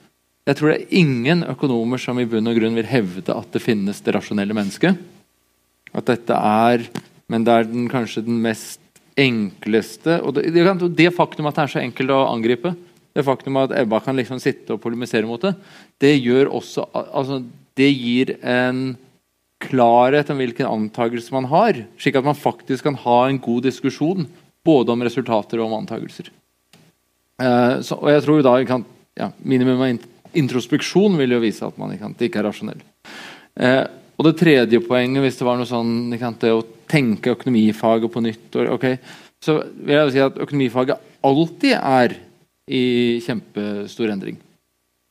[0.50, 3.62] jeg tror det er ingen økonomer som i bunn og grunn vil hevde at det
[3.62, 4.98] finnes det rasjonelle mennesket.
[5.94, 6.90] At dette er
[7.30, 8.82] Men det er den, kanskje den mest
[9.18, 10.50] enkleste Og det,
[10.98, 12.74] det, faktum at det er så enkelt å angripe,
[13.14, 15.54] det faktum at Ebba kan liksom sitte og polemisere mot det,
[16.02, 17.42] det gjør også altså,
[17.78, 18.98] det gir en
[19.60, 24.30] klarhet om hvilken antakelse man har, slik at man faktisk kan ha en god diskusjon
[24.66, 26.30] både om resultater og om antakelser.
[27.40, 28.86] Uh, så, og jeg tror da kan,
[29.20, 29.92] ja, Minimum av
[30.38, 32.84] introspeksjon vil jo vise at man kan, ikke er rasjonell.
[33.60, 33.86] Eh,
[34.20, 38.24] og det tredje poenget, hvis det var noe sånn kan, det å tenke økonomifaget på
[38.26, 38.98] nytt okay,
[39.40, 42.18] så vil jeg jo si at økonomifaget alltid er
[42.70, 42.84] i
[43.24, 44.38] kjempestor endring.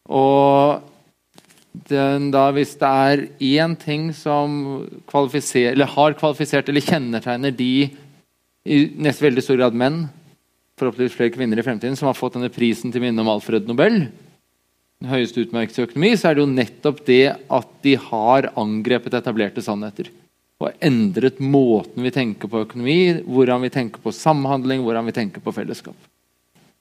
[0.08, 0.84] Og
[1.88, 3.24] den da, hvis det er
[3.62, 7.72] én ting som eller har kvalifisert eller kjennetegner de
[8.68, 10.02] i nesten veldig stor grad menn,
[10.78, 14.06] forhåpentligvis flere kvinner i fremtiden, som har fått denne prisen til minne om Alfred Nobel,
[15.06, 19.62] høyeste utmerkelse i økonomi, så er det jo nettopp det at de har angrepet etablerte
[19.62, 20.10] sannheter.
[20.58, 25.44] Og endret måten vi tenker på økonomi, hvordan vi tenker på samhandling, hvordan vi tenker
[25.44, 25.94] på fellesskap.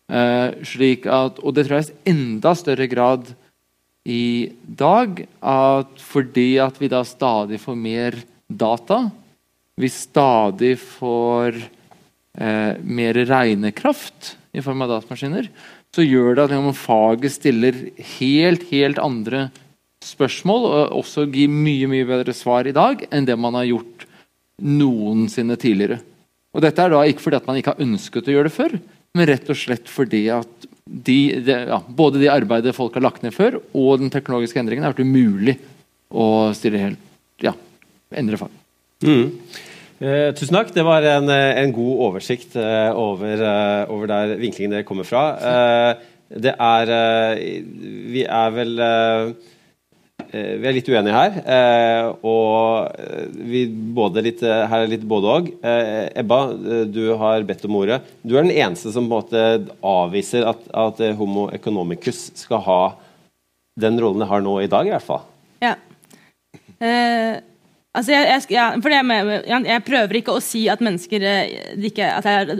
[0.07, 3.27] Eh, slik at, og det tror jeg i enda større grad
[4.07, 9.01] i dag at fordi at vi da stadig får mer data,
[9.77, 15.51] vi stadig får eh, mer regnekraft i form av datamaskiner,
[15.97, 17.79] så gjør det at liksom, faget stiller
[18.19, 19.47] helt, helt andre
[20.05, 24.05] spørsmål, og også gir mye mye bedre svar i dag enn det man har gjort
[24.61, 25.99] noensinne tidligere.
[26.53, 28.77] Og Dette er da ikke fordi at man ikke har ønsket å gjøre det før,
[29.17, 33.25] men rett og slett fordi at de, de, ja, både det arbeidet folk har lagt
[33.25, 35.57] ned før, og den teknologiske endringen har vært umulig
[36.13, 37.01] å stille helt,
[37.43, 37.53] ja,
[38.15, 38.53] endre fag.
[39.03, 39.33] Mm.
[39.97, 40.73] Eh, tusen takk.
[40.75, 45.25] Det var en, en god oversikt eh, over, eh, over, der vinklingen dere kommer fra.
[45.37, 46.07] Eh,
[46.47, 47.61] det er eh,
[48.11, 49.35] Vi er vel eh,
[50.35, 51.35] Eh, vi er litt uenige her.
[51.55, 55.49] Eh, og eh, vi både litt, her er litt både òg.
[55.63, 56.39] Ebba,
[56.91, 58.01] du har bedt om ordet.
[58.23, 62.81] Du er den eneste som på en måte avviser at, at Homo economicus skal ha
[63.77, 65.23] den rollen det har nå i dag, i hvert fall.
[65.63, 65.75] Ja.
[66.81, 67.37] Eh,
[67.97, 71.25] altså jeg, jeg, ja, det med, jeg, prøver ikke å si at mennesker
[71.89, 72.59] ikke at jeg,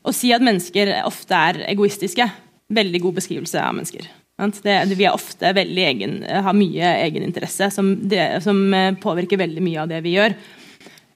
[0.00, 2.24] Å si at mennesker ofte er egoistiske.
[2.72, 4.06] Veldig god beskrivelse av mennesker.
[4.40, 7.92] Det, vi er ofte veldig egen, har mye egeninteresse som,
[8.40, 10.36] som eh, påvirker veldig mye av det vi gjør.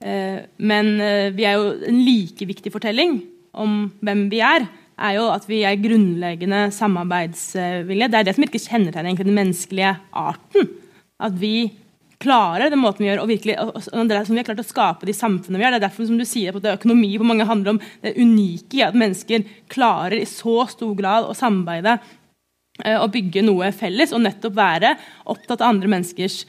[0.04, 3.22] Eh, men eh, vi er jo en like viktig fortelling
[3.56, 8.10] om hvem vi er, er jo at vi er grunnleggende samarbeidsvillige.
[8.12, 10.68] Det er det som virker kjennetegner den menneskelige arten.
[11.22, 11.72] At vi
[12.24, 15.08] klarer den måten vi gjør, og virkelig, og, og det vi har klart å skape
[15.08, 15.74] de samfunnene vi har.
[15.74, 18.84] Det er derfor som du sier, at økonomi på mange handler om det unike i
[18.86, 21.98] at mennesker klarer i så stor grad å samarbeide
[22.84, 24.94] eh, og bygge noe felles, og nettopp være
[25.34, 26.40] opptatt av andre menneskers,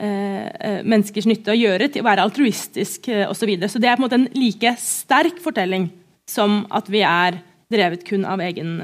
[0.00, 3.38] eh, eh menneskers nytte å gjøre, til å være altruistisk osv.
[3.38, 3.70] Så, videre.
[3.72, 5.88] så det er på en måte en like sterk fortelling
[6.30, 7.40] som at vi er
[7.70, 8.78] drevet kun av egen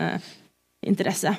[0.86, 1.32] interesse.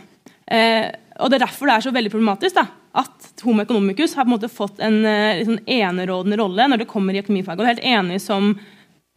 [1.17, 2.65] Og Det er derfor det er så veldig problematisk da,
[2.97, 7.15] at Homo economicus har på en måte fått en liksom, enerådende rolle når det kommer
[7.15, 7.59] i økonomifaget.
[7.59, 8.49] Og det er helt enig som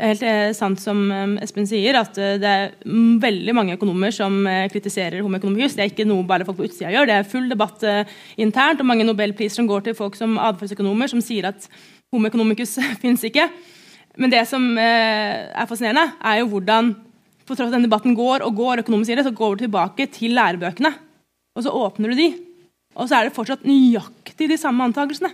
[0.00, 1.00] helt eh, sant som
[1.44, 2.74] Espen sier, at det er
[3.20, 4.38] veldig mange økonomer som
[4.72, 5.76] kritiserer Homo economicus.
[5.76, 7.08] Det er ikke noe bare folk på utsida gjør.
[7.08, 7.84] Det er full debatt
[8.40, 11.68] internt, og mange nobelpriser som går til folk som atferdsøkonomer, som sier at
[12.12, 13.48] Homo economicus fins ikke.
[14.20, 16.94] Men det som er fascinerende, er jo hvordan
[17.50, 20.06] på tross av den debatten går og går, økonomisk sier det, så går du tilbake
[20.14, 20.92] til lærebøkene.
[21.58, 22.28] Og så åpner du de,
[22.96, 25.31] og så er det fortsatt nøyaktig de samme antakelsene.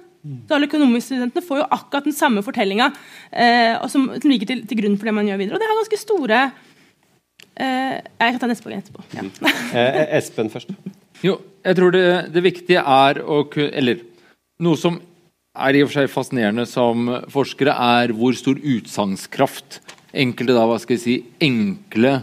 [0.47, 2.89] Så alle økonomistudentene får jo akkurat den samme fortellinga
[3.31, 5.57] eh, som, som, ligger til, til, grunn for det man gjør videre.
[5.57, 6.41] Og det har ganske store
[7.55, 9.05] eh, Jeg kan ta neste poeng etterpå.
[9.15, 9.27] Ja.
[9.79, 10.73] eh, Espen først.
[11.23, 14.03] Jo, jeg tror det, det viktige er å Eller
[14.63, 14.99] noe som
[15.57, 19.79] er i og for seg fascinerende som forskere, er hvor stor utsagnskraft
[20.17, 21.15] enkelte da, hva skal jeg si,
[21.45, 22.19] enkle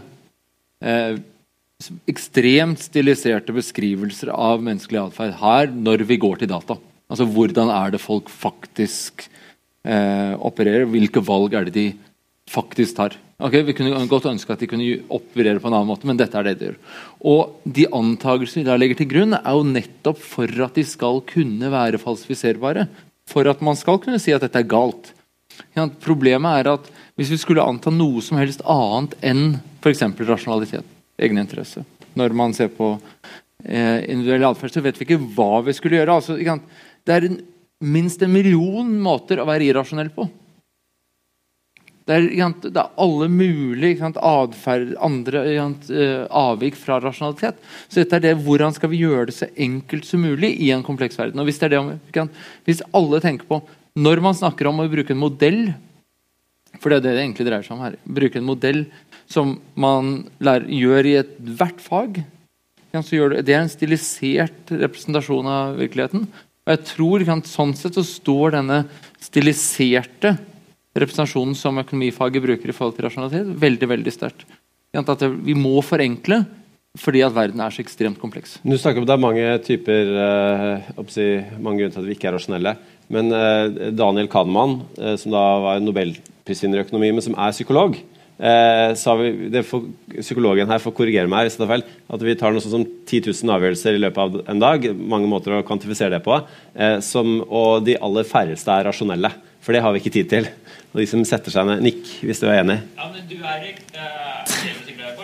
[0.84, 1.16] eh,
[2.08, 6.78] ekstremt stiliserte beskrivelser av menneskelig atferd her når vi går til data.
[7.10, 9.26] Altså Hvordan er det folk faktisk
[9.84, 10.88] eh, opererer?
[10.88, 11.86] Hvilke valg er det de
[12.50, 13.18] faktisk tar?
[13.42, 16.38] Ok, Vi kunne godt ønske at de kunne operere på en annen måte, men dette
[16.38, 16.78] er det de gjør.
[17.26, 21.20] Og De antakelsene vi da legger til grunn, er jo nettopp for at de skal
[21.26, 22.86] kunne være falsifiserbare.
[23.28, 25.10] For at man skal kunne si at dette er galt.
[25.74, 30.02] Ja, problemet er at hvis vi skulle anta noe som helst annet enn f.eks.
[30.24, 30.86] rasjonalitet,
[31.18, 32.94] egeninteresse Når man ser på
[33.64, 36.14] eh, individuell atferd, så vet vi ikke hva vi skulle gjøre.
[36.20, 37.38] Altså, det er en,
[37.82, 40.28] minst en million måter å være irrasjonell på.
[42.04, 42.26] Det er,
[42.60, 47.56] det er, alle mulige atferd, andre uh, avvik fra rasjonalitet.
[47.88, 50.84] Så dette er det, Hvordan skal vi gjøre det så enkelt som mulig i en
[50.84, 51.40] kompleks verden?
[51.40, 52.26] Og Hvis, det det,
[52.68, 53.62] hvis alle tenker på
[53.96, 55.62] Når man snakker om å bruke en modell
[56.80, 57.96] for det er det det egentlig dreier seg om her.
[58.02, 58.80] Bruke en modell
[59.30, 62.22] som man lærer, gjør i ethvert fag.
[62.94, 66.28] Det, er en stilisert representasjon av virkeligheten.
[66.64, 68.84] Og jeg tror at Sånn sett så står denne
[69.22, 70.36] stiliserte
[70.94, 74.44] representasjonen som økonomifaget bruker i forhold til rasjonalitet, veldig veldig sterkt.
[74.94, 76.44] Vi må forenkle
[76.94, 78.60] fordi at verden er så ekstremt kompleks.
[78.62, 82.36] Du snakker om Det er mange typer, uh, mange grunner til at vi ikke er
[82.36, 82.76] rasjonelle.
[83.10, 87.98] Men uh, Daniel Kahneman, uh, som da var nobelprisvinner i økonomi, men som er psykolog,
[88.38, 92.24] eh, sa vi, det for, Psykologen her får korrigere meg hvis det er feil, at
[92.26, 94.86] vi tar noe sånn som 10 000 avgjørelser i løpet av en dag.
[94.94, 96.38] Mange måter å kvantifisere det på.
[96.74, 99.32] Eh, som, og de aller færreste er rasjonelle.
[99.64, 100.48] For det har vi ikke tid til.
[100.92, 102.80] Og de som setter seg ned Nikk, hvis du er enig.
[102.98, 104.58] Ja, men du Erik, eh,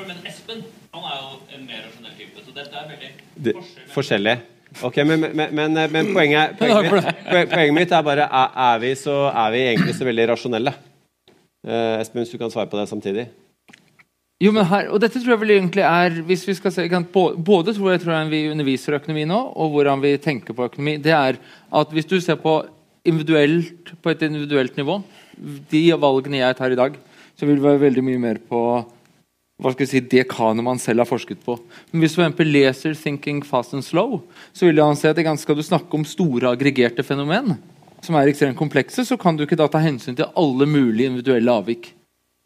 [0.09, 2.47] men Espen han er jo en mer rasjonell type.
[2.47, 3.13] Så dette er veldig
[3.47, 3.55] det,
[3.95, 4.39] forskjellig.
[4.87, 8.95] Ok, Men, men, men, men poenget, poenget, mitt, poenget, mitt, er bare er, er, vi
[8.99, 10.75] så, er vi egentlig så veldig rasjonelle?
[11.67, 13.29] Uh, Espen, hvis du kan svare på det samtidig?
[14.41, 16.87] Jo, men her, og dette tror jeg vel egentlig er hvis vi skal se,
[17.45, 20.97] Både tror jeg, tror jeg vi underviser økonomi nå, og hvordan vi tenker på økonomi.
[20.97, 21.37] det er
[21.73, 22.65] at Hvis du ser på,
[23.05, 25.03] individuelt, på et individuelt nivå
[25.71, 26.97] De valgene jeg tar i dag,
[27.37, 28.85] så vil det være veldig mye mer på
[29.61, 30.25] hva skal vi si, det
[30.65, 31.59] man selv har forsket på.
[31.93, 34.23] Men Hvis du for leser 'Thinking Fast and Slow',
[34.55, 37.59] så vil han si at det ganske, skal du snakke om store aggregerte fenomen
[38.05, 41.57] som er ekstremt komplekse, så kan du ikke da ta hensyn til alle mulige individuelle
[41.61, 41.93] avvik.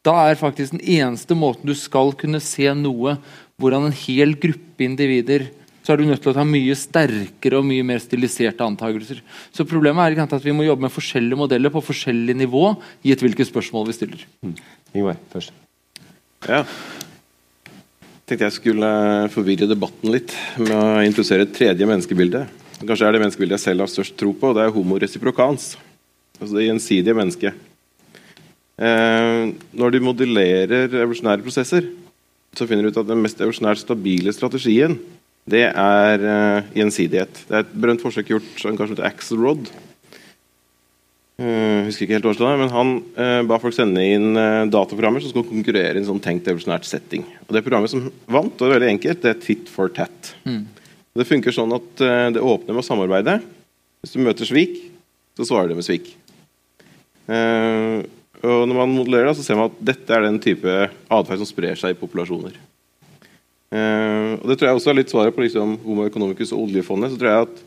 [0.04, 3.16] Da er faktisk den eneste måten du skal kunne se noe
[3.60, 5.46] hvordan en hel gruppe individer
[5.84, 9.18] så er du nødt til å ta mye sterkere og mye mer stiliserte antakelser.
[9.52, 12.70] Så problemet er ikke at vi må jobbe med forskjellige modeller på forskjellig nivå
[13.04, 14.22] gitt hvilke spørsmål vi stiller.
[14.40, 14.54] Mm.
[14.96, 15.52] Ingvar, først.
[16.48, 16.62] Ja.
[18.24, 18.90] Tenkte jeg skulle
[19.34, 22.46] forvirre debatten litt med å introdusere et tredje menneskebilde.
[22.82, 24.52] Kanskje er det menneskebildet jeg selv har størst tro på.
[24.56, 25.74] Det er homo reciprocans.
[26.40, 27.60] Altså det gjensidige mennesket.
[28.74, 31.86] Eh, når de modellerer evolusjonære prosesser,
[32.54, 34.98] så finner du ut at den mest evolusjonært stabile strategien
[35.44, 37.42] det er uh, gjensidighet.
[37.48, 39.68] Det er et berømt forsøk gjort som kanskje heter Axelrod.
[41.34, 45.34] Uh, husker ikke helt årstallet, men Han uh, ba folk sende inn uh, dataprogrammer som
[45.34, 47.26] skulle konkurrere i en sånn tenkt evolusjonært setting.
[47.44, 50.32] Og Det programmet som vant, og det er veldig enkelt, det er Tit for tat.
[50.48, 50.62] Mm.
[51.14, 53.38] Det funker sånn at eh, det åpner med å samarbeide.
[54.02, 54.80] Hvis du møter svik,
[55.38, 56.10] så svarer du med svik.
[57.30, 58.02] Eh,
[58.44, 60.72] og når man modellerer så ser man at dette er den type
[61.08, 62.58] atferd som sprer seg i populasjoner.
[63.74, 67.14] Eh, og Det tror jeg også er litt svaret på liksom, Homo economicus og oljefondet.
[67.14, 67.64] så tror jeg at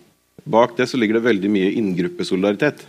[0.48, 2.84] Bak det så ligger det veldig mye inngruppesolidaritet.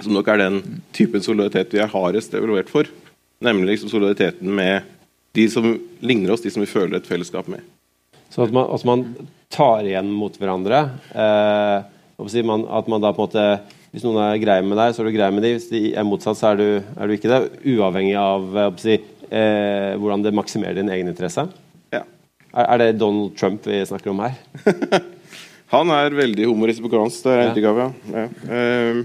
[0.00, 0.58] Som nok er den
[0.96, 2.88] typen solidaritet vi er hardest evaluert for.
[3.40, 4.82] Nemlig liksom solidariteten med
[5.36, 5.70] de som
[6.00, 7.62] ligner oss, de som vi føler et fellesskap med.
[8.32, 9.04] Så at man, at man
[9.52, 10.82] tar igjen mot hverandre.
[11.14, 11.76] Eh,
[12.16, 12.64] at, man,
[13.02, 13.42] da på en måte
[13.92, 15.56] Hvis noen er grei med deg, så er du grei med dem.
[15.56, 17.42] Hvis de er motsatt, så er du, er du ikke det.
[17.76, 18.98] Uavhengig av si,
[19.30, 21.46] eh, hvordan det maksimerer din egeninteresse.
[21.94, 22.02] Ja.
[22.52, 24.36] Er, er det Donald Trump vi snakker om her?
[25.74, 27.78] Han er veldig humorist på glans, det er jeg inntrykk av.
[27.80, 27.86] Ja.
[28.14, 28.26] ja.
[28.54, 29.00] Ehm,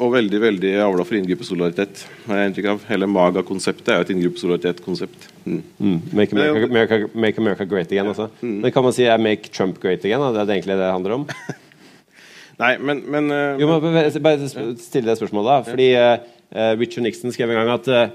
[0.00, 2.04] og veldig veldig avla for inngruppesolidaritet.
[2.26, 2.84] har jeg inntrykk av.
[2.88, 5.26] Hele Maga-konseptet er jo et inngruppesolidaritet-konsept.
[5.44, 5.62] Mm.
[5.78, 5.98] Mm.
[6.16, 8.30] Make, America, make, America, great again, altså.
[8.40, 8.60] Mm.
[8.64, 10.20] Men kan man si er 'make Trump great again'?
[10.20, 10.32] Da?
[10.32, 11.28] Det er egentlig det det handler om?
[12.62, 15.70] Nei, men, men uh, Jo, men Bare stille det spørsmålet, da.
[15.70, 18.08] Fordi uh, Richard Nixon skrev en gang at uh,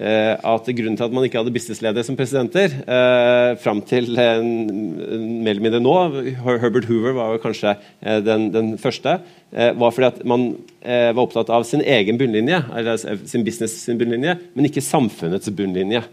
[0.00, 5.52] at grunnen til at man ikke hadde businessledere som presidenter eh, fram til eh, mer
[5.52, 5.96] eller mindre nå,
[6.40, 9.18] Herbert Hoover var jo kanskje eh, den, den, første,
[9.52, 10.46] eh, var fordi at man
[10.80, 12.96] eh, var opptatt av sin egen bunnlinje, eller
[13.28, 16.04] sin business sin bunnlinje, men ikke samfunnets bunnlinje.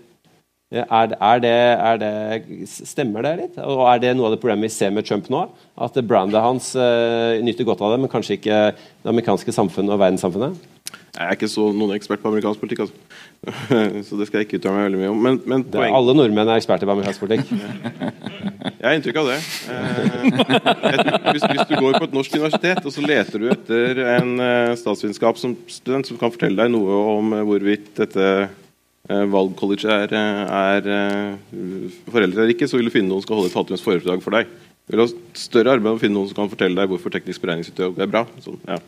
[0.69, 3.55] Er, er, det, er det, stemmer det litt?
[3.63, 5.47] Og er det noe av det problemet vi ser med Trump nå?
[5.81, 10.67] At brandet hans nyter godt av det, men kanskje ikke det amerikanske samfunnet og verdenssamfunnet?
[11.09, 12.95] Jeg er ikke så noen ekspert på amerikansk politikk, altså.
[14.07, 15.23] så det skal jeg ikke uttale meg veldig mye om.
[15.25, 15.95] Men, men poeng...
[15.97, 17.49] Alle nordmenn er eksperter på amerikansk politikk.
[18.79, 19.39] jeg har inntrykk av det.
[19.73, 20.07] Eh,
[21.33, 24.77] hvis, hvis, du går på et norsk universitet og så leter du etter en uh,
[24.79, 28.31] statsvitenskapsstudent som kan fortelle deg noe om uh, hvorvidt dette
[29.09, 30.89] valgcollege er, er
[32.13, 34.37] foreldre eller ikke, så vil du finne noen som skal holde et halvtimes foredrag for
[34.37, 34.51] deg.
[34.89, 37.99] Vil ha større arbeid med å finne noen som kan fortelle deg hvorfor teknisk beregningsutøv
[38.01, 38.23] er bra.
[38.41, 38.79] Så, ja.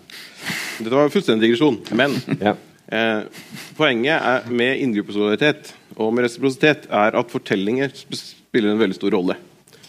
[0.80, 1.78] Dette var en fullstendig digresjon.
[1.98, 2.16] Men
[2.48, 2.56] ja.
[2.90, 3.44] eh,
[3.78, 9.38] poenget er, med inngruppesolidaritet og med resiprositet er at fortellinger spiller en veldig stor rolle.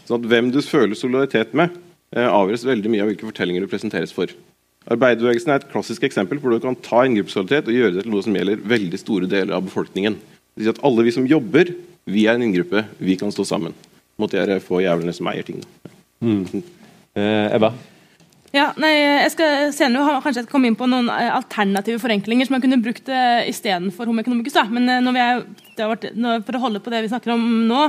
[0.05, 1.73] Sånn at Hvem du føler solidaritet med,
[2.13, 4.35] eh, avgjøres veldig mye av hvilke fortellinger du presenteres for.
[4.93, 8.27] Arbeiderbevegelsen er et klassisk eksempel hvor du kan ta inngruppesolidaritet og gjøre det til noe
[8.27, 10.19] som gjelder veldig store deler av befolkningen.
[10.59, 11.73] Det at Alle vi som jobber,
[12.05, 12.85] vi er en inngruppe.
[13.01, 13.77] Vi kan stå sammen
[14.21, 15.63] mot de få jævlene som eier ting.
[16.23, 16.63] Mm.
[17.19, 17.73] Eh, Ebba?
[18.53, 22.65] Ja, nei, jeg skal senere kanskje komme inn på noen eh, alternative forenklinger som man
[22.65, 24.57] kunne brukt uh, istedenfor Homo economicus.
[24.59, 24.67] Da.
[24.69, 25.45] Men uh, når vi er,
[25.81, 27.87] vært, når, for å holde på det vi snakker om nå,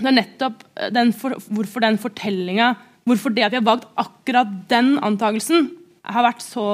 [0.00, 0.64] det er nettopp
[0.96, 2.74] den for, hvorfor den fortellinga
[3.08, 5.70] Hvorfor det at vi har valgt akkurat den antakelsen,
[6.04, 6.66] har vært så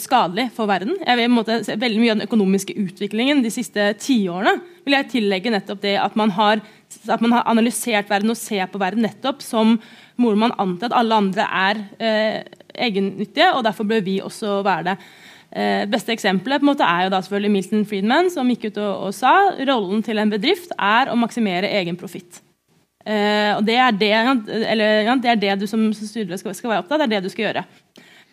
[0.00, 0.96] skadelig for verden.
[1.00, 5.52] Jeg vil, måte, veldig Mye av den økonomiske utviklingen de siste tiårene vil jeg tillegge
[5.52, 6.62] nettopp det at man har,
[7.06, 9.76] at man har analysert verden og ser på verden nettopp som
[10.20, 12.38] hvor man antar at alle andre er eh,
[12.86, 14.96] egennyttige, og derfor bør vi også være det.
[15.56, 18.80] Eh, beste eksempelet på en måte er jo da selvfølgelig Milton Friedman, som gikk ut
[18.82, 19.34] og, og sa
[19.68, 22.42] rollen til en bedrift er å maksimere egen profitt.
[23.06, 24.12] Eh, og det er det,
[24.72, 27.28] eller, det er det, du som studie skal, skal, være opptatt av, det er det
[27.28, 27.62] du skal gjøre.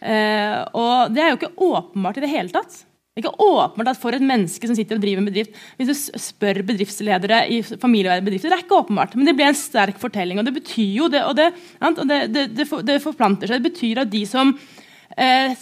[0.04, 2.84] Eh, og det er jo ikke åpenbart i det hele tatt.
[3.14, 5.90] Det er ikke åpenbart at for et menneske som sitter og driver en bedrift Hvis
[5.92, 9.14] du spør bedriftsledere i familieeide bedrifter, det er ikke åpenbart.
[9.16, 10.42] Men det blir en sterk fortelling.
[10.42, 11.52] Og det betyr jo det, og det,
[11.86, 13.62] og det, det, det forplanter seg.
[13.62, 14.56] Det betyr at de som
[15.14, 15.54] eh,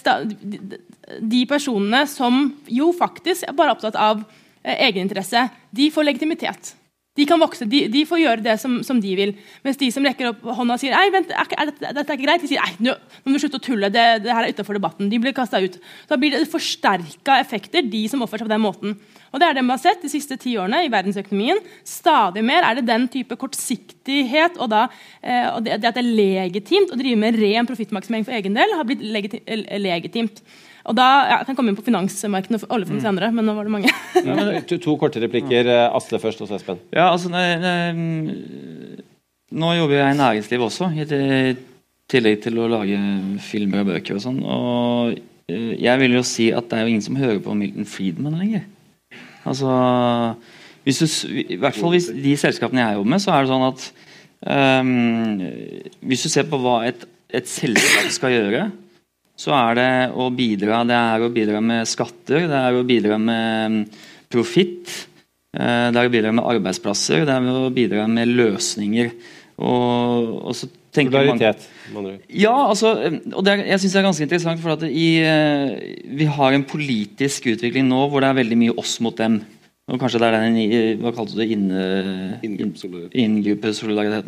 [1.19, 4.23] De personene som jo faktisk er bare opptatt av
[4.63, 6.73] eh, egeninteresse, de får legitimitet.
[7.19, 9.33] De kan vokse, de, de, får gjøre det som, som, de vil.
[9.65, 12.15] Mens de som rekker opp hånda og sier Ei, vent, er, er dette, dette, er
[12.15, 12.93] ikke greit, de sier Ei, nå
[13.25, 15.09] må du slutte å tulle, det, det her er utenfor debatten.
[15.11, 15.75] De blir kasta ut.
[16.07, 18.95] Da blir det forsterka effekter, de som oppfører seg på den måten.
[19.31, 21.59] Og Det er det vi har sett de siste ti årene i verdensøkonomien.
[21.87, 24.87] Stadig mer er det den type kortsiktighet og, da,
[25.19, 28.55] eh, og det, det, at det er legitimt å drive med ren profittmaksimering for egen
[28.55, 30.43] del, har blitt legitimt.
[30.89, 33.03] Og da, ja, Jeg kan komme inn på finansmarkedet og oljefond mm.
[33.05, 33.91] senere, men nå var det mange.
[34.27, 35.69] ja, to, to, korte replikker.
[35.69, 36.81] Eh, Asle først, og så Espen.
[36.93, 38.97] Ja, altså, ne, ne,
[39.51, 41.05] Nå jobber jeg i næringslivet også, i
[42.11, 42.99] tillegg til å lage
[43.43, 44.39] filmer og bøker og sånn.
[44.41, 45.17] Og
[45.51, 48.39] eh, jeg vil jo si at det er jo ingen som hører på Milton Friedman
[48.39, 48.65] lenger.
[49.47, 49.71] Altså,
[50.85, 53.65] hvis du, I hvert fall hvis de selskapene jeg jobber med, så er det sånn
[53.67, 53.83] at
[54.81, 55.41] um,
[56.09, 58.69] Hvis du ser på hva et, et selskap skal gjøre
[59.41, 63.17] så er det å bidra Det er å bidra med skatter, det er å bidra
[63.21, 63.79] med mm,
[64.31, 64.91] profitt.
[65.57, 69.11] Eh, det er å bidra med arbeidsplasser, det er å bidra med løsninger.
[69.61, 71.69] Og, og så Solidaritet.
[72.35, 72.89] Ja, altså,
[73.31, 74.59] og det er, jeg synes det er ganske interessant.
[74.59, 78.75] for at i, eh, Vi har en politisk utvikling nå hvor det er veldig mye
[78.77, 79.39] oss mot dem.
[79.89, 81.79] Og kanskje det er den hva kalte du det, inne,
[82.45, 84.27] Inngruppsolidaritet.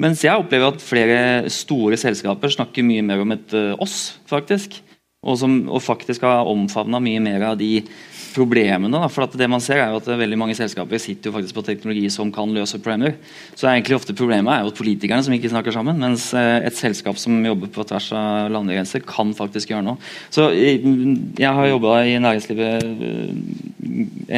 [0.00, 1.20] Mens jeg opplever at flere
[1.52, 3.96] store selskaper snakker mye mer om et eh, oss,
[4.30, 4.80] faktisk.
[5.20, 7.82] Og, som, og faktisk har omfavna mye mer av de
[8.34, 8.90] problemene.
[8.94, 9.08] Da.
[9.12, 12.06] For det man ser er jo at veldig mange selskaper sitter jo faktisk på teknologi
[12.12, 13.16] som kan løse problemer.
[13.54, 16.00] Så er egentlig ofte problemet er jo at politikerne som ikke snakker sammen.
[16.00, 20.10] Mens eh, et selskap som jobber på tvers av landegrenser, kan faktisk gjøre noe.
[20.32, 20.82] Så eh,
[21.40, 23.32] jeg har jobba i næringslivet eh,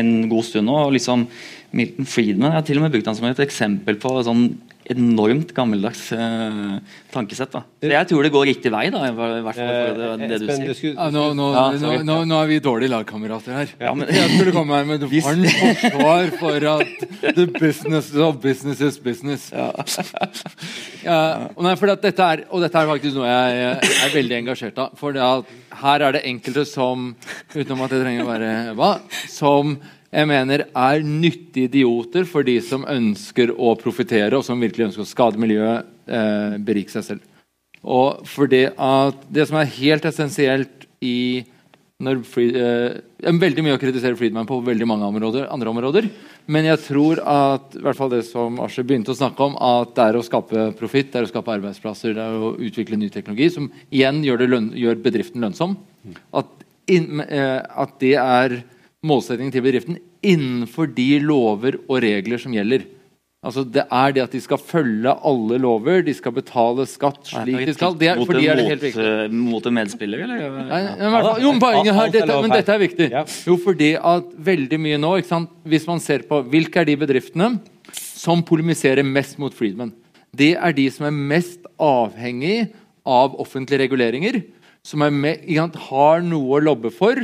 [0.03, 0.79] en god stund nå.
[0.87, 1.27] og liksom
[1.73, 4.47] Milton Friedman jeg har til og med brukt han som et eksempel på sånn
[4.93, 6.81] enormt gammeldags uh,
[7.15, 7.53] tankesett.
[7.55, 7.61] da.
[7.81, 10.47] Så jeg tror det går riktig vei, da, i hvert fall for det, det du
[10.49, 10.73] sier.
[10.75, 13.71] skulle, Ja, nå, nå, Ja, nå, nå, nå er vi dårlige lagkamerater her.
[13.81, 18.41] Ja, men- Jeg skulle komme her med et varmt forsvar for at the business of
[18.43, 19.49] business is business.
[19.53, 24.39] Ja, og, nei, for at dette er, og dette er faktisk noe jeg er veldig
[24.43, 24.93] engasjert av.
[24.99, 27.13] For det at her er det enkelte som,
[27.55, 28.93] utenom at det trenger å være hva,
[29.31, 29.77] som
[30.13, 35.07] jeg mener er nyttige idioter for de som ønsker å profitere, og som virkelig ønsker
[35.07, 37.23] å skade miljøet, eh, berike seg selv.
[37.83, 41.45] Og fordi at det som er helt essensielt i
[42.03, 46.09] når Fried, eh, det veldig mye å kritisere Friedman på veldig mange områder, andre områder.
[46.51, 49.95] Men jeg tror at i hvert fall det som Asher begynte å snakke om, at
[49.95, 53.09] det er å skape profitt, det er å skape arbeidsplasser, det er å utvikle ny
[53.09, 55.77] teknologi, som igjen gjør, det lønn, gjør bedriften lønnsom.
[56.35, 56.51] At,
[56.91, 58.65] in, eh, at det er
[59.07, 62.85] målsettingen til bedriften innenfor de lover og regler som gjelder.
[63.43, 67.65] Altså Det er det at de skal følge alle lover, de skal betale skatt slik
[67.67, 67.97] de skal.
[67.99, 69.03] Det er, mot, fordi er det helt viktig.
[69.03, 70.45] eh, mot en medspiller, eller?
[70.69, 73.09] Nei, men jo, men poenget her, er dette, men dette er viktig.
[73.51, 75.51] Jo, fordi at veldig mye nå, ikke sant?
[75.67, 77.51] hvis man ser på hvilke er de bedriftene
[77.99, 79.91] som polemiserer mest mot Friedman,
[80.31, 82.69] det er de som er mest avhengig
[83.03, 84.45] av offentlige reguleringer.
[84.83, 87.15] Som med, har noe å lobbe for,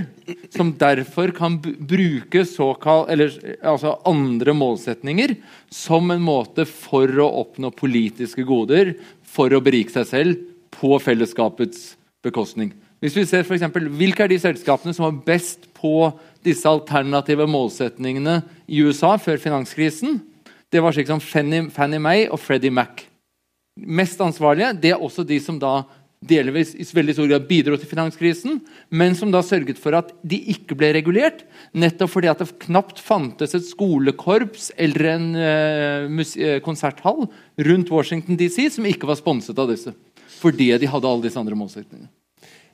[0.54, 3.34] som derfor kan bruke såkalt, eller,
[3.66, 5.34] altså andre målsetninger
[5.74, 8.94] som en måte for å oppnå politiske goder,
[9.26, 10.44] for å berike seg selv
[10.78, 12.70] på fellesskapets bekostning.
[13.02, 16.10] Hvis vi ser for eksempel, Hvilke er de selskapene som var best på
[16.46, 20.18] disse alternative målsetningene i USA før finanskrisen?
[20.70, 23.06] Det var slik som Fannie, Fannie Mae og Freddie Mac.
[23.78, 25.80] Mest ansvarlige det er også de som da
[26.18, 28.58] delvis i veldig stor grad bidro til finanskrisen,
[28.90, 33.02] men som da sørget for at de ikke ble regulert, nettopp fordi at det knapt
[33.02, 37.28] fantes et skolekorps eller en uh, konserthall
[37.70, 39.94] rundt Washington DC som ikke var sponset av disse.
[40.38, 42.10] Fordi de hadde alle disse andre målsetningene.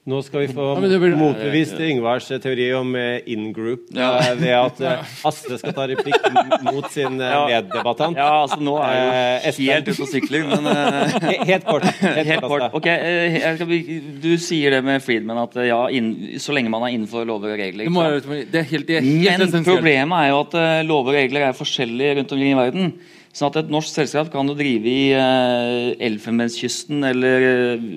[0.05, 4.11] Nå skal vi få Ja, blir- motbevist Yngvars teori om eh, in-group Ja.
[4.21, 6.27] eh, ved at eh, Asle skal ta replikk
[6.67, 7.47] mot sin eh, Ja.
[7.49, 8.19] meddebattant.
[8.21, 11.65] Ja, altså nå er jeg Eh, jo helt ute og sykler, men eh, He- Helt
[11.65, 11.87] kort.
[12.03, 12.67] Helt, Helt kort.
[12.77, 16.85] Ok, eh, jeg Du sier det med Friedman at eh, ja, inn, så lenge man
[16.85, 17.89] er innenfor lover og regler.
[17.89, 19.71] Det, må, det er helt, det er helt Men essensielt.
[19.73, 22.93] problemet er jo at eh, lover og regler er forskjellige rundt omkring i verden.
[23.35, 27.89] Sånn at Et norsk selskap kan jo drive i uh, Elfenbenskysten eller uh,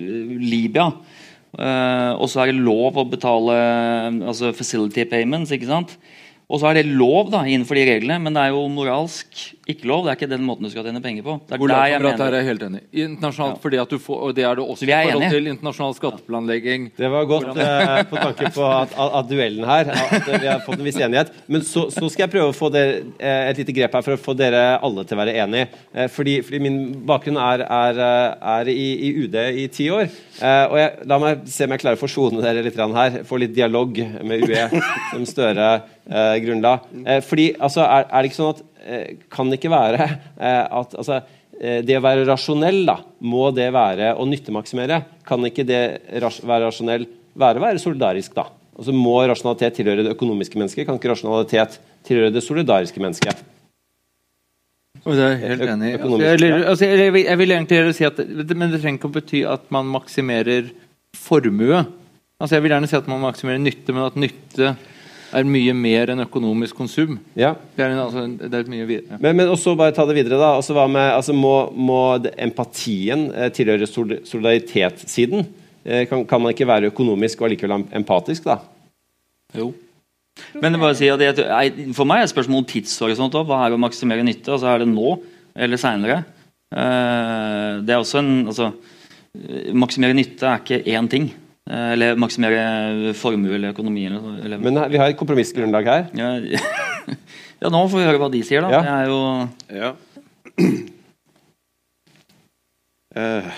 [0.41, 0.87] Libya.
[1.55, 5.53] Eh, og så er det lov å betale eh, altså facility payments.
[5.55, 5.95] ikke sant?
[6.47, 9.83] Og så er det lov da, innenfor de reglene, men det er jo moralsk ikke
[9.89, 10.05] lov.
[10.05, 11.33] Det er ikke den måten du skal tjene penger på.
[11.43, 12.79] Det er Hvor der jeg lagkamerat er jeg helt enig.
[13.03, 13.61] Internasjonalt, Ja.
[13.65, 15.33] fordi at du får, og det er det også i er forhold enige.
[15.35, 16.85] til internasjonal skatteplanlegging.
[16.95, 19.91] Det var godt eh, på tanke på at, at, at duellen her.
[19.91, 21.33] At vi har fått en viss enighet.
[21.51, 24.15] Men så, så skal jeg prøve å få dere, eh, et lite grep her for
[24.15, 25.67] å få dere alle til å være enige.
[25.91, 26.79] Eh, fordi, fordi min
[27.11, 29.35] bakgrunn er, er, eh, er i, i UD
[29.65, 30.07] i ti år.
[30.39, 33.19] Eh, og jeg, la meg se om jeg klarer å forsone dere litt her.
[33.27, 34.65] Få litt dialog med UE,
[35.11, 35.69] som Støre
[36.09, 36.73] eh, grunnla.
[37.05, 40.63] Eh, fordi altså, er, er det ikke sånn at eh, Kan det ikke være eh,
[40.81, 41.21] at altså,
[41.59, 45.01] eh, det å være rasjonell, da, må det være å nyttemaksimere?
[45.27, 45.81] Kan ikke det
[46.23, 48.47] ras være rasjonell være å være solidarisk, da?
[48.77, 50.85] Altså Må rasjonalitet tilhøre det økonomiske mennesket?
[50.87, 53.39] Kan ikke rasjonalitet tilhøre det solidariske mennesket?
[55.07, 55.91] Og det er helt enig.
[56.01, 58.17] Altså, jeg, altså, jeg, vil- jeg vil egentlig si at
[58.57, 60.71] Men det trenger ikke å bety at man maksimerer
[61.15, 61.83] formue.
[62.41, 64.73] Altså Jeg vil gjerne si at man maksimerer nytte, men at nytte
[65.37, 67.17] er mye mer enn økonomisk konsum.
[67.37, 67.53] Ja.
[67.75, 69.19] Det er, en, altså, det er mye videre.
[69.23, 70.53] Men, men også bare ta det videre, da.
[70.57, 75.45] Altså, hva med, altså, må, må det, empatien eh, tilhøre solidaritetssiden?
[75.85, 78.59] Eh, kan, kan man ikke være økonomisk og allikevel empatisk, da?
[79.57, 79.71] Jo.
[80.61, 83.33] Men bare si at jeg, For meg er spørsmålet tidshorisont.
[83.33, 83.47] også.
[83.49, 84.51] Hva er å maksimere nytte?
[84.53, 85.15] Altså Er det nå
[85.57, 86.23] eller seinere?
[86.67, 88.71] det er også en altså,
[89.39, 91.29] eh, Maksimere nytte er ikke én ting.
[91.67, 94.05] Eh, eller maksimere formue eller økonomi.
[94.07, 96.05] Eller, eller, Men vi har et kompromissgrunnlag her.
[96.15, 96.29] ja,
[97.61, 98.71] ja, nå får vi høre hva de sier, da.
[98.71, 98.81] Ja.
[98.85, 99.19] Det er jo
[99.81, 99.91] Ja.
[103.17, 103.51] Uh,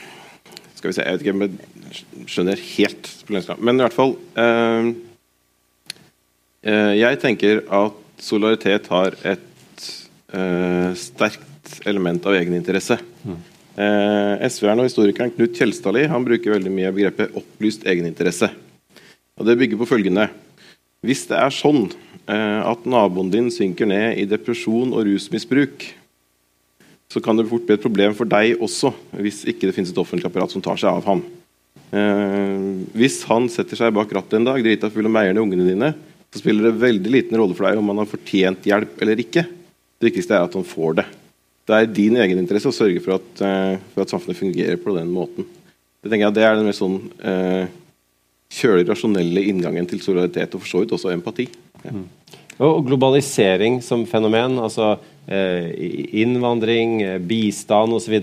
[0.76, 3.66] skal vi se Jeg vet ikke om jeg skjønner helt problemstillingen.
[3.66, 4.88] Men i hvert fall uh,
[6.66, 9.42] uh, Jeg tenker at solidaritet har et
[10.32, 12.96] eh, sterkt element av egeninteresse.
[13.26, 13.40] Mm.
[13.76, 18.48] Eh, SV-eren og historikeren Knut Kjelstadli han bruker veldig mye begrepet opplyst egeninteresse.
[19.36, 20.30] Og Det bygger på følgende
[21.04, 21.90] Hvis det er sånn
[22.24, 25.84] eh, at naboen din synker ned i depresjon og rusmisbruk,
[27.12, 30.00] så kan det fort bli et problem for deg også, hvis ikke det finnes et
[30.00, 31.20] offentlig apparat som tar seg av ham.
[31.92, 32.64] Eh,
[32.96, 35.92] hvis han setter seg bak rattet en dag, drita full og meier ned ungene dine,
[36.32, 39.46] så spiller det veldig liten rolle for deg om han har fortjent hjelp eller ikke.
[40.00, 41.06] Det viktigste er at han får det.
[41.66, 45.10] Det er din egeninteresse å sørge for at, uh, for at, samfunnet fungerer på den
[45.10, 45.48] måten.
[46.02, 47.64] Det tenker jeg det er den mer sånn eh,
[48.54, 51.48] kjølig rasjonelle inngangen til solidaritet, og for så vidt også empati.
[51.82, 51.90] Ja.
[51.96, 52.04] Mm.
[52.62, 54.92] Og globalisering som fenomen, altså
[55.26, 55.66] eh,
[56.22, 58.14] innvandring, bistand osv.,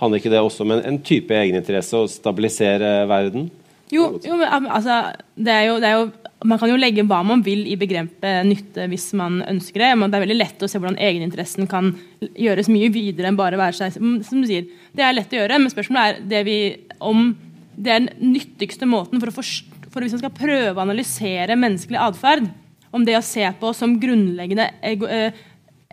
[0.00, 3.50] handler ikke det også om en, en type egeninteresse å stabilisere verden?
[3.92, 5.02] Jo, jo altså,
[5.36, 6.08] det er jo, det er jo
[6.44, 9.92] man kan jo legge hva man vil i begrepet nytte hvis man ønsker det.
[9.96, 11.94] Men det er veldig lett å se hvordan egeninteressen kan
[12.36, 14.68] gjøres mye videre enn bare være seg som du sier.
[14.92, 16.58] Det er lett å gjøre, men spørsmålet er det vi,
[17.00, 17.30] om
[17.76, 21.56] det er den nyttigste måten for, å forstå, for hvis man skal prøve å analysere
[21.56, 22.50] menneskelig atferd,
[22.92, 25.36] om det å se på som grunnleggende eh,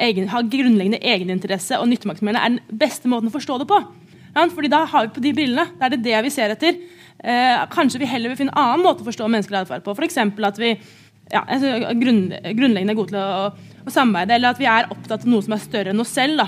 [0.03, 3.79] egen, ha grunnleggende egeninteresse og nyttemaksimerende er den beste måten å forstå det på.
[4.33, 5.67] Ja, fordi da har vi på de brillene.
[5.77, 6.79] Da er det det vi ser etter.
[7.23, 9.95] Eh, kanskje vi heller vil finne en annen måte å forstå menneskelig atferd på.
[9.95, 10.17] F.eks.
[10.19, 10.73] at vi
[11.31, 12.25] ja, er grunn,
[12.57, 13.51] grunnleggende er gode til å,
[13.83, 16.43] å, samarbeide, eller at vi er opptatt av noe som er større enn oss selv.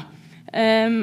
[0.51, 0.99] Eh,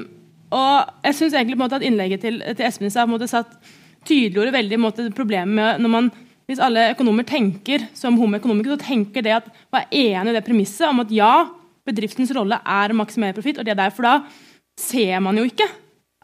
[0.53, 3.57] og jeg synes egentlig måte, at Innlegget til, til Espen sa satt
[4.05, 6.13] tydeliggjorde veldig måte, problemet med når man
[6.51, 10.89] hvis alle økonomer tenker som homoøkonomiker, så tenker det at var enig i det premisset
[10.89, 11.47] om at ja,
[11.87, 13.61] bedriftens rolle er å maksimere profitt.
[13.61, 14.15] og det er derfor da
[14.79, 15.69] ser man jo ikke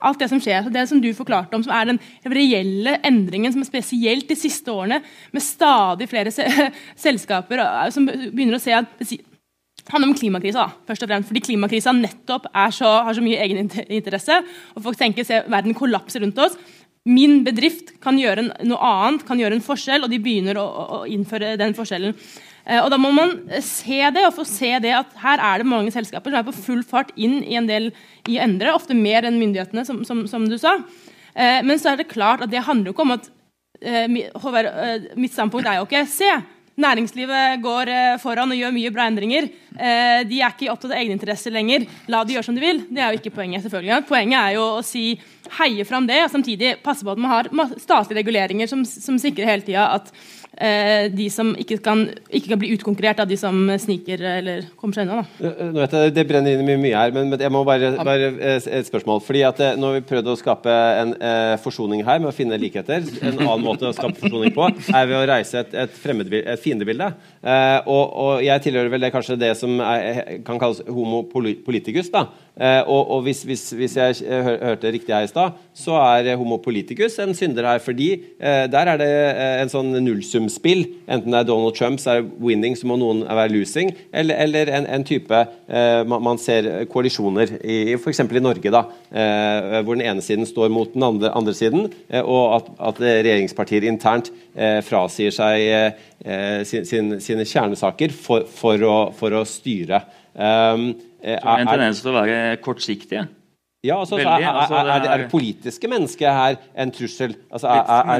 [0.00, 0.68] alt det som skjer.
[0.72, 4.72] Det som du forklarte om, som er den reelle endringen som er spesielt de siste
[4.72, 5.00] årene,
[5.34, 6.46] med stadig flere se
[7.06, 11.30] selskaper eh, som begynner å se at det handler om klimakrisa, først og fremst.
[11.30, 14.42] Fordi klimakrisa nettopp så, har så mye egeninteresse.
[14.76, 16.58] Og folk tenker se verden kollapser rundt oss.
[17.08, 20.98] Min bedrift kan gjøre noe annet, kan gjøre en forskjell, og de begynner å, å
[21.08, 22.12] innføre den forskjellen.
[22.68, 25.70] Eh, og Da må man se det, og få se det at her er det
[25.70, 27.90] mange selskaper som er på full fart inn i en del
[28.28, 30.76] i å endre, ofte mer enn myndighetene, som, som, som du sa.
[31.32, 33.34] Eh, men så er det klart at det handler jo ikke om at
[33.78, 34.66] Håvard,
[35.14, 36.26] mitt standpunkt er jo ikke se,
[36.82, 39.46] næringslivet går foran og gjør mye bra endringer.
[40.26, 41.84] De er ikke opptatt av egeninteresser lenger.
[42.10, 42.80] La de gjøre som de vil.
[42.90, 43.62] Det er jo ikke poenget.
[43.62, 44.08] selvfølgelig.
[44.08, 45.04] Poenget er jo å si
[45.60, 49.46] heie fram det, og samtidig passe på at man har statlige reguleringer som, som sikrer
[49.46, 50.37] hele tida at Eh,
[51.14, 52.04] de som ikke kan,
[52.34, 55.22] ikke kan, bli utkonkurrert av de som sniker eller kommer seg unna.
[55.38, 55.52] Da.
[55.70, 58.68] Nå vet jeg, Det brenner inn mye, mye her, men, jeg må bare, bare eh,
[58.78, 59.22] et spørsmål.
[59.24, 62.34] fordi at eh, Nå har vi prøvd å skape en eh, forsoning her med å
[62.34, 63.06] finne likheter.
[63.22, 65.96] En annen måte å skape forsoning på er ved å reise et, et,
[66.42, 67.12] et fiendebilde.
[67.42, 72.10] Eh, og, og, jeg tilhører vel det, kanskje det som er, kan kalles homo politicus.
[72.14, 76.34] da, Eh, og, og hvis, hvis, hvis, jeg hørte riktig her i stad, så er
[76.38, 77.78] homo politicus en synder her.
[77.78, 78.08] fordi
[78.40, 80.84] eh, der er det eh, en sånn nullsumspill.
[81.06, 83.92] Enten det er Donald Trump, så er winning, så må noen være losing.
[84.12, 88.24] Eller, eller en, en, type eh, man, ser koalisjoner i f.eks.
[88.26, 92.22] i Norge, da, eh, hvor den ene siden står mot den andre, andre siden, eh,
[92.22, 94.32] og at, at, regjeringspartier internt
[94.82, 95.94] frasier seg
[96.66, 100.00] sin, sin, sine kjernesaker for, for, å, for å styre.
[100.38, 103.26] Um, er, en tendens til å være kortsiktige.
[103.86, 107.36] Ja, altså, Veldig, er, er, er, det, er, det politiske mennesket her en trussel?
[107.46, 107.70] Altså,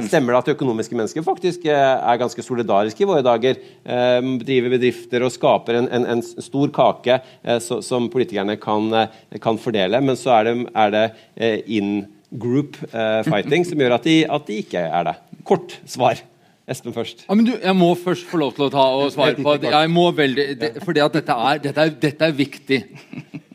[0.07, 3.59] stemmer det at det økonomiske mennesket faktisk eh, er ganske solidariske i våre dager?
[3.83, 8.87] Eh, driver bedrifter og skaper en, en, en stor kake eh, så, som politikerne kan,
[9.01, 10.57] eh, kan, fordele, men så er det,
[10.95, 11.05] det
[11.35, 11.93] eh, in
[12.31, 12.79] group
[13.27, 15.19] fighting som gjør at de, at de ikke er det.
[15.49, 16.23] Kort svar.
[16.69, 17.25] Espen først.
[17.25, 20.11] Ja, du, jeg må først få lov til å ta og svare på jeg må
[20.13, 22.81] veldig, det, fordi at dette er, dette er, dette er viktig.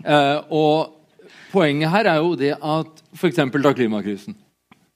[0.01, 1.19] Uh, og
[1.51, 3.37] poenget her er jo det at f.eks.
[3.37, 4.35] da klimakrisen.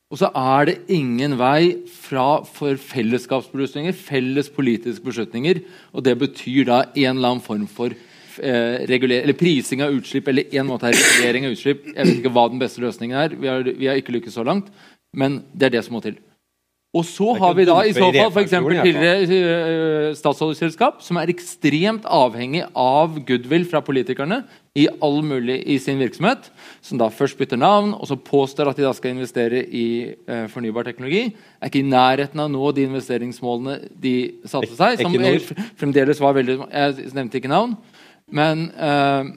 [0.09, 5.61] Og så er det ingen vei fra for fellesskapsbeslutninger, felles politiske beslutninger.
[5.93, 10.57] Og det betyr da en eller annen form for uh, eller prising av utslipp eller
[10.57, 11.85] en måte her regulering av utslipp.
[11.91, 13.37] Jeg vet ikke hva den beste løsningen er.
[13.37, 14.73] Vi har, vi har ikke lykkes så langt.
[15.13, 16.17] Men det er det som må til.
[16.95, 18.53] Og så har vi da i så fall f.eks.
[18.55, 24.39] tidligere uh, statsholderselskap, som er ekstremt avhengig av goodwill fra politikerne
[24.77, 26.47] i all mulig i sin virksomhet,
[26.85, 29.87] som da først bytter navn, og så påstår at de da skal investere i
[30.29, 31.25] uh, fornybar teknologi,
[31.59, 34.15] er ikke i nærheten av å nå de investeringsmålene de
[34.47, 35.03] satte seg.
[35.03, 35.19] Som
[35.77, 37.75] fremdeles var veldig Jeg nevnte ikke navn,
[38.31, 39.27] men uh,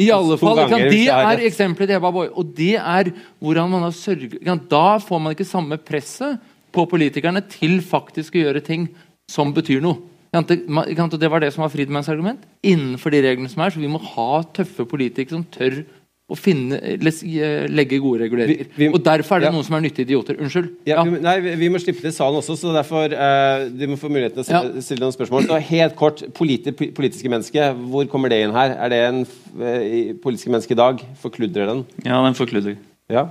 [0.00, 2.30] i alle fall, Det er eksempelet til Ebba Boy.
[2.32, 4.40] Og det er hvordan man har sørget
[4.70, 6.38] Da får man ikke samme presset
[6.72, 8.88] på politikerne til faktisk å gjøre ting
[9.30, 9.98] som betyr noe.
[10.32, 12.42] Det, var det som var Friedmanns argument.
[12.62, 15.80] Innenfor de reglene som er, så vi må ha tøffe politikere som tør
[16.28, 18.66] å finne, eh, legge gode reguleringer.
[18.76, 19.52] Vi- vi- og derfor er det ja.
[19.52, 20.36] noen som er nyttige idioter.
[20.36, 20.68] Unnskyld.
[20.84, 21.04] Ja, Ja.
[21.04, 24.10] vi, nei, vi, vi må slippe til salen også, så derfor eh, du må få
[24.12, 24.80] muligheten til å stille, Ja.
[24.82, 25.46] stille noen spørsmål.
[25.48, 28.76] Så helt kort, politi, politiske menneske, hvor kommer det inn her?
[28.76, 29.26] Er det en
[29.62, 31.00] eh, politiske menneske i dag?
[31.16, 31.86] Forkludrer den?
[32.04, 32.76] Ja, den forkludrer.
[33.08, 33.30] Ja?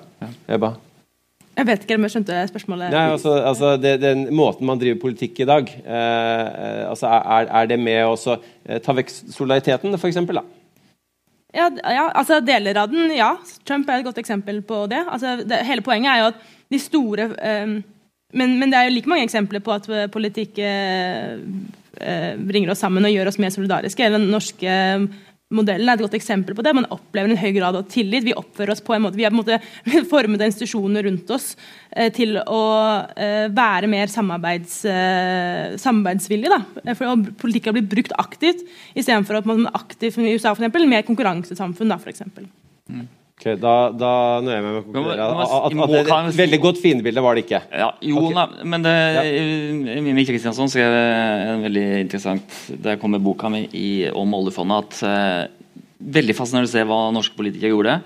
[0.50, 0.74] Ebba?
[1.58, 2.92] Jeg vet ikke om jeg skjønte spørsmålet.
[2.94, 7.50] Nei, altså, altså det, Den måten man driver politikk i dag, eh, eh, altså er,
[7.62, 9.98] er det med å eh, ta vekk solidariteten,
[10.38, 10.46] da?
[11.58, 13.34] Ja, ja, altså deler av den, ja.
[13.66, 15.02] Trump er et godt eksempel på det.
[15.10, 17.78] Altså, det hele poenget er jo at de store eh,
[18.36, 21.38] men, men det er jo like mange eksempler på at eh, politikk eh,
[22.02, 24.04] eh, bringer oss sammen og gjør oss mer solidariske.
[24.04, 24.74] Eller Den norske
[25.54, 26.74] modellen er et godt eksempel på det.
[26.76, 28.26] Man opplever en høy grad av tillit.
[28.26, 31.54] Vi oppfører oss på en måte, vi har formet institusjoner rundt oss
[31.92, 32.64] eh, til å
[33.16, 36.52] eh, være mer samarbeids, eh, samarbeidsvillige.
[36.52, 36.98] Da.
[36.98, 38.66] For Politikk har blitt brukt aktivt,
[38.98, 41.96] istedenfor at man er aktiv i USA for eksempel, mer konkurransesamfunn.
[41.96, 42.50] Da, for eksempel.
[43.38, 44.12] Ok, da, da
[44.42, 47.22] nøyer jeg meg med å konkludere at, at, at det, kan et veldig godt fiendebilde
[47.22, 47.60] var det ikke.
[47.70, 48.34] Ja, jo, okay.
[48.34, 48.94] nei, men det,
[50.08, 55.84] Mimmi Kristiansson skrev en veldig interessant Der kommer boka mi i, om oljefondet at uh,
[56.18, 58.00] Veldig fascinerende å se hva norske politikere gjorde.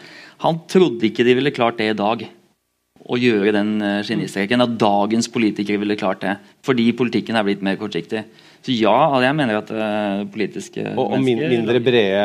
[0.44, 2.24] Han trodde ikke de ville klart det i dag.
[3.02, 3.74] Å gjøre den
[4.08, 4.64] skinnestreken.
[4.64, 6.38] At dagens politikere ville klart det.
[6.64, 8.24] Fordi politikken er blitt mer kortsiktig.
[8.64, 12.24] Så ja, jeg mener at uh, politiske Og, og min, mindre brede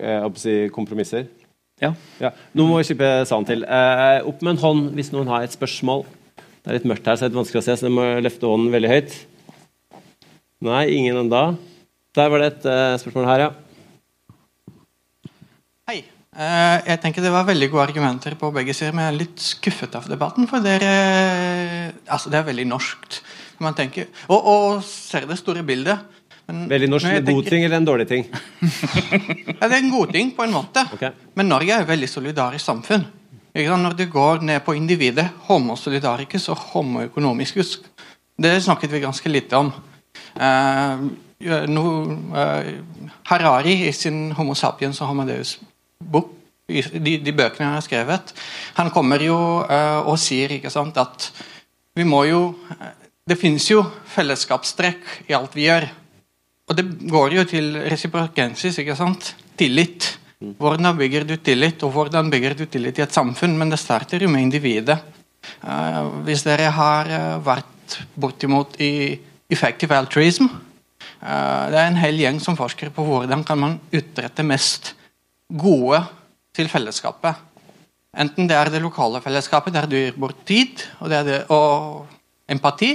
[0.00, 1.28] eh, si, kompromisser.
[1.80, 1.94] Ja.
[2.20, 2.30] Ja.
[2.56, 3.64] Nå må vi slippe salen til.
[3.64, 6.04] Eh, opp med en hånd hvis noen har et spørsmål.
[6.36, 8.04] Det er litt mørkt her, så det er litt vanskelig å se, så jeg må
[8.20, 9.16] løfte hånden veldig høyt.
[10.68, 11.42] Nei, ingen enda.
[12.16, 13.50] Der var det et eh, spørsmål her, ja.
[15.88, 16.02] Hei.
[16.30, 19.44] Eh, jeg tenker Det var veldig gode argumenter på begge sider, men jeg er litt
[19.44, 20.50] skuffet av debatten.
[20.50, 23.22] For dere, altså det er veldig norskt.
[23.60, 26.19] Man tenker, og, og ser det store bildet.
[26.50, 28.26] Men Veldig norsk en god ting eller en dårlig ting?
[29.60, 30.82] Ja, det er en god ting på en måte.
[30.96, 31.12] Okay.
[31.36, 33.04] Men Norge er et veldig solidarisk samfunn.
[33.54, 37.78] Når du går ned på individet, homo solidaricus og homo economicus,
[38.40, 39.72] det snakket vi ganske lite om.
[40.34, 41.02] Eh,
[41.68, 41.84] no,
[42.36, 42.72] eh,
[43.28, 45.58] Harari i sin Homo sapiens og Homodeus
[46.00, 46.32] bok,
[46.70, 48.32] i de, de bøkene han har skrevet,
[48.76, 49.36] han kommer jo
[49.66, 51.30] eh, og sier sant, at
[51.98, 52.96] vi må jo eh,
[53.30, 55.84] Det finnes jo fellesskapstrekk i alt vi gjør.
[56.70, 59.32] Og det går jo til reciprocensis, ikke sant?
[59.58, 60.06] Tillit.
[60.38, 63.58] Hvordan bygger du tillit, og hvordan bygger du tillit i et samfunn?
[63.58, 65.00] Men det starter jo med individet.
[65.64, 69.18] Uh, hvis dere har uh, vært bortimot i
[69.50, 74.44] effective altruism uh, Det er en hel gjeng som forsker på hvordan kan man utrette
[74.44, 74.92] mest
[75.48, 76.02] gode
[76.54, 77.40] til fellesskapet.
[78.20, 82.06] Enten det er det lokale fellesskapet, der du gir bort tid og, det det, og
[82.50, 82.94] empati,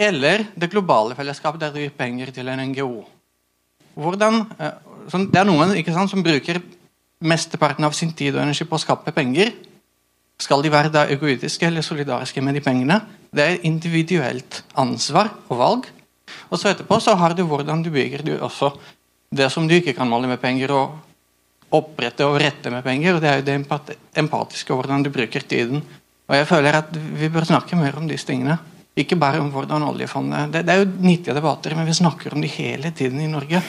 [0.00, 3.04] eller det globale fellesskapet, der du gir penger til en NGO.
[4.00, 4.78] Hvordan, eh,
[5.12, 6.62] sånn, det er noen sant, som bruker
[7.20, 9.52] mesteparten av sin tid og energi på å skape penger.
[10.40, 13.02] Skal de være da egoistiske eller solidariske med de pengene?
[13.30, 15.90] Det er individuelt ansvar og valg.
[16.50, 18.72] Og så etterpå så har du hvordan du bygger du også
[19.30, 20.96] det som du ikke kan måle med penger, og
[21.70, 23.14] opprette og rette med penger.
[23.14, 23.86] og Det er jo det
[24.18, 25.84] empatiske, og hvordan du bruker tiden.
[26.26, 28.58] Og jeg føler at vi bør snakke mer om disse tingene.
[28.98, 32.40] Ikke bare om hvordan oljefondet Det, det er jo nyttige debatter, men vi snakker om
[32.42, 33.60] det hele tiden i Norge.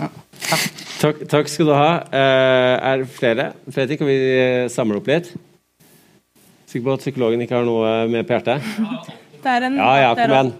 [0.00, 0.08] Ja,
[0.48, 0.64] takk.
[1.04, 1.88] Takk, takk skal du ha.
[2.08, 3.50] Eh, er det flere?
[3.68, 3.98] Fredrik.
[4.00, 5.28] Kan vi eh, samle opp litt?
[6.70, 8.64] Sikker på at psykologen ikke har noe med på hjertet?
[9.44, 10.52] Det er en Ja, ja, kom igjen.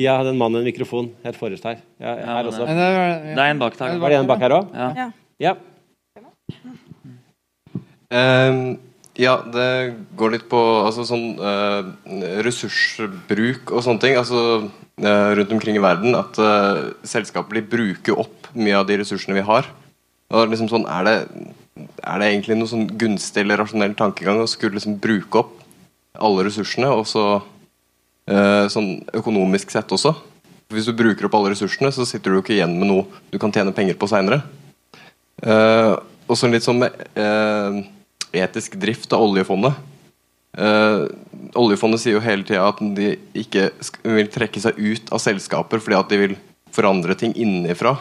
[0.00, 1.82] Ja, den mannen en mikrofon helt forrest her.
[2.00, 2.64] Ja, her også.
[2.64, 3.98] Det er- en bak der.
[4.00, 4.72] Var det en bak her òg?
[4.72, 4.88] Ja.
[4.96, 5.10] Ja.
[5.38, 5.54] Ja.
[9.20, 11.88] Ja, det går litt på altså, sånn eh,
[12.46, 14.16] ressursbruk og sånne ting.
[14.16, 14.70] Altså,
[15.02, 19.36] eh, rundt omkring i verden at eh, selskaper de bruker opp mye av de ressursene
[19.36, 19.68] vi har.
[20.32, 21.16] Og liksom sånn, er det,
[22.00, 25.58] er det egentlig noe sånn gunstig eller rasjonell tankegang å skulle liksom bruke opp
[26.16, 27.26] alle ressursene, og så
[28.32, 30.14] eh, sånn økonomisk sett også?
[30.72, 33.52] Hvis du bruker opp alle ressursene, så sitter du ikke igjen med noe du kan
[33.52, 34.40] tjene penger på seinere.
[35.42, 35.98] Uh,
[36.30, 37.82] og så litt sånn med eh,
[38.32, 39.76] etisk drift av oljefondet.
[40.52, 41.08] Uh,
[41.56, 43.70] oljefondet sier jo hele tida at de ikke
[44.04, 46.34] vil trekke seg ut av selskaper fordi at de vil
[46.72, 47.96] forandre ting innenfra.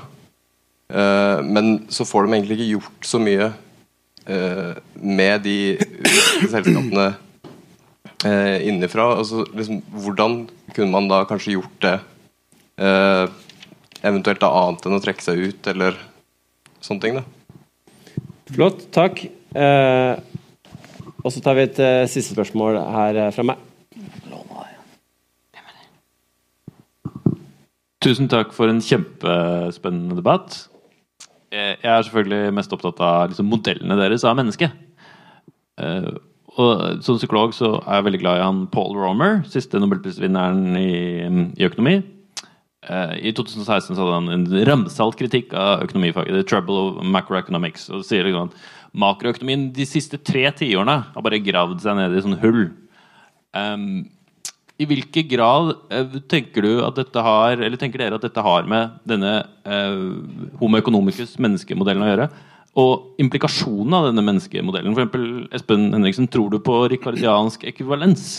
[0.91, 3.51] Uh, men så får de egentlig ikke gjort så mye
[4.27, 5.57] uh, med de
[6.51, 7.07] selskapene
[8.25, 9.07] uh, innenfra.
[9.21, 10.41] Altså, liksom, hvordan
[10.75, 11.99] kunne man da kanskje gjort det
[14.01, 15.99] eventuelt da annet enn å trekke seg ut, eller
[16.81, 17.19] sånne ting?
[17.19, 17.27] da
[18.55, 18.87] Flott.
[18.95, 19.21] Takk.
[19.51, 20.15] Eh,
[21.21, 23.67] og så tar vi et eh, siste spørsmål her eh, fra meg.
[28.01, 30.63] Tusen takk for en kjempespennende debatt.
[31.51, 34.71] Jeg er selvfølgelig mest opptatt av liksom, modellene deres av mennesket.
[36.57, 40.95] Og Som psykolog så er jeg veldig glad i han Paul Romer, siste nobelprisvinneren i,
[41.59, 41.99] i økonomi.
[43.21, 46.33] I 2016 så hadde han en ramsalt kritikk av økonomifaget.
[46.39, 47.91] The trouble of macroeconomics.
[47.93, 48.57] Og sier liksom at
[48.91, 52.63] makroøkonomien de siste tre tiårene har bare gravd seg ned i sånn hull.
[53.55, 54.05] Um,
[54.81, 58.63] I hvilken grad uh, tenker du at dette har Eller tenker dere at dette har
[58.63, 59.33] med denne
[59.67, 62.29] uh, homo economicus menneskemodellen å gjøre?
[62.79, 64.95] Og implikasjonen av denne menneskemodellen.
[64.95, 68.29] For eksempel, Espen Henriksen, tror du på rikardiansk ekvivalens?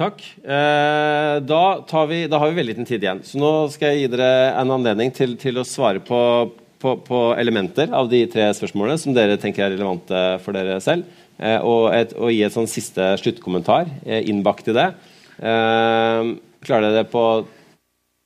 [0.00, 0.22] Takk.
[0.40, 3.20] Eh, da, vi, da har vi veldig liten tid igjen.
[3.26, 6.20] Så nå skal jeg gi dere en anledning til, til å svare på,
[6.80, 11.08] på, på elementer av de tre spørsmålene som dere tenker er relevante for dere selv.
[11.40, 14.88] Eh, og, et, og gi et sånn siste sluttkommentar eh, innbakt i det.
[15.40, 16.32] Eh,
[16.66, 17.24] klarer dere det på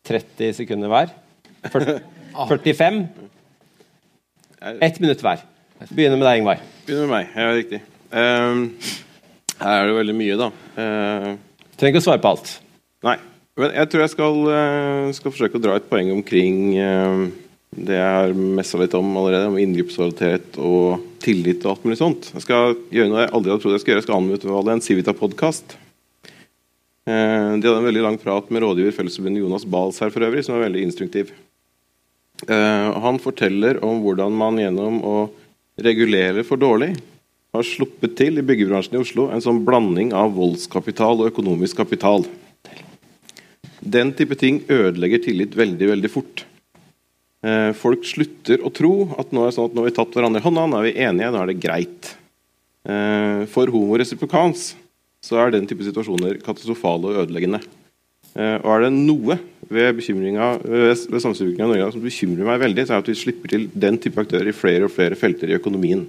[0.09, 1.14] 30 sekunder hver?
[1.72, 2.00] 40,
[2.50, 3.05] 45?
[4.86, 5.42] Ett minutt hver.
[5.90, 6.61] Begynner med deg, Ingvar.
[6.86, 7.32] Begynner med meg.
[7.36, 7.80] Ja, riktig.
[8.14, 8.62] Um,
[9.59, 10.46] her er det veldig mye, da.
[10.78, 11.26] Uh,
[11.76, 12.52] Trenger ikke å svare på alt.
[13.05, 13.18] Nei.
[13.61, 14.38] Men jeg tror jeg skal,
[15.14, 17.20] skal forsøke å dra et poeng omkring eh,
[17.75, 22.29] det jeg har messa litt om allerede, om inngripsvalitet og tillit og alt mulig sånt.
[22.37, 24.03] Jeg skal gjøre noe jeg aldri hadde trodd jeg skulle gjøre.
[24.03, 25.79] Jeg skal anbefale en Civita-podkast.
[27.05, 30.57] de hadde en veldig lang prat med rådgiver Fellesforbundet Jonas Bals her for øvrig, som
[30.57, 31.33] er veldig instruktiv.
[32.49, 35.16] Eh, han forteller om hvordan man gjennom å
[35.81, 36.93] regulere for dårlig
[37.55, 42.27] har sluppet til i byggebransjen i Oslo en sånn blanding av voldskapital og økonomisk kapital.
[43.85, 46.45] Den type ting ødelegger tillit veldig veldig fort.
[47.45, 50.14] Eh, folk slutter å tro at nå er det sånn at nå har vi tatt
[50.16, 52.14] hverandre i hånda, nå er vi enige, nå er det greit.
[52.88, 54.70] Eh, for homoresipokans
[55.24, 57.61] så er den type situasjoner katastrofale og ødeleggende.
[58.32, 59.36] Eh, og er det noe
[59.68, 63.53] ved, ved, ved i Norge som bekymrer meg veldig, så er det at vi slipper
[63.53, 66.07] til den type aktører i flere og flere felter i økonomien.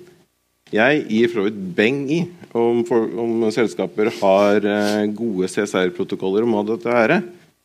[0.74, 2.24] Jeg gir for så vidt beng i
[2.56, 4.66] om, for, om selskaper har
[5.14, 7.20] gode CSR-protokoller om hva dette er,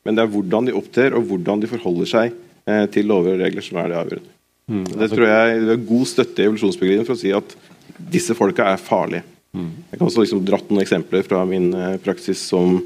[0.04, 2.38] men det er hvordan de opptrer og hvordan de forholder seg
[2.92, 4.32] til lover og regler som er det avgjørende.
[4.70, 7.54] Mm, det tror jeg det er god støtte i evolusjonsbegrepet for å si at
[8.12, 9.24] disse folka er farlige.
[9.56, 9.70] Mm.
[9.90, 12.78] Jeg kan også liksom dratt noen eksempler fra min eh, praksis som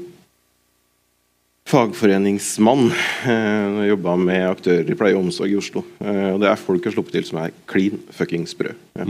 [1.69, 2.87] fagforeningsmann.
[3.29, 5.85] Eh, jeg jobba med aktører i pleie og omsorg i Oslo.
[6.01, 8.73] Eh, og det er folk jeg har sluppet til som er klin fucking sprø.
[8.97, 9.05] Ja.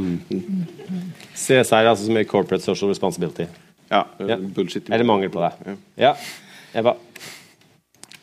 [1.35, 3.47] CSR, altså så mye Corporate Social Responsibility.
[3.91, 4.41] Ja, yeah.
[4.41, 4.89] bullshit.
[4.89, 5.77] Eller mangel på det.
[6.01, 6.15] Ja.
[6.75, 6.95] Eva.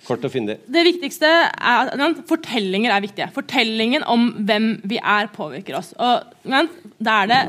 [0.02, 0.56] Kort og fyndig.
[0.66, 3.28] Det viktigste er at Fortellinger er viktige.
[3.34, 5.92] Fortellingen om hvem vi er, påvirker oss.
[5.94, 7.42] Og Da er det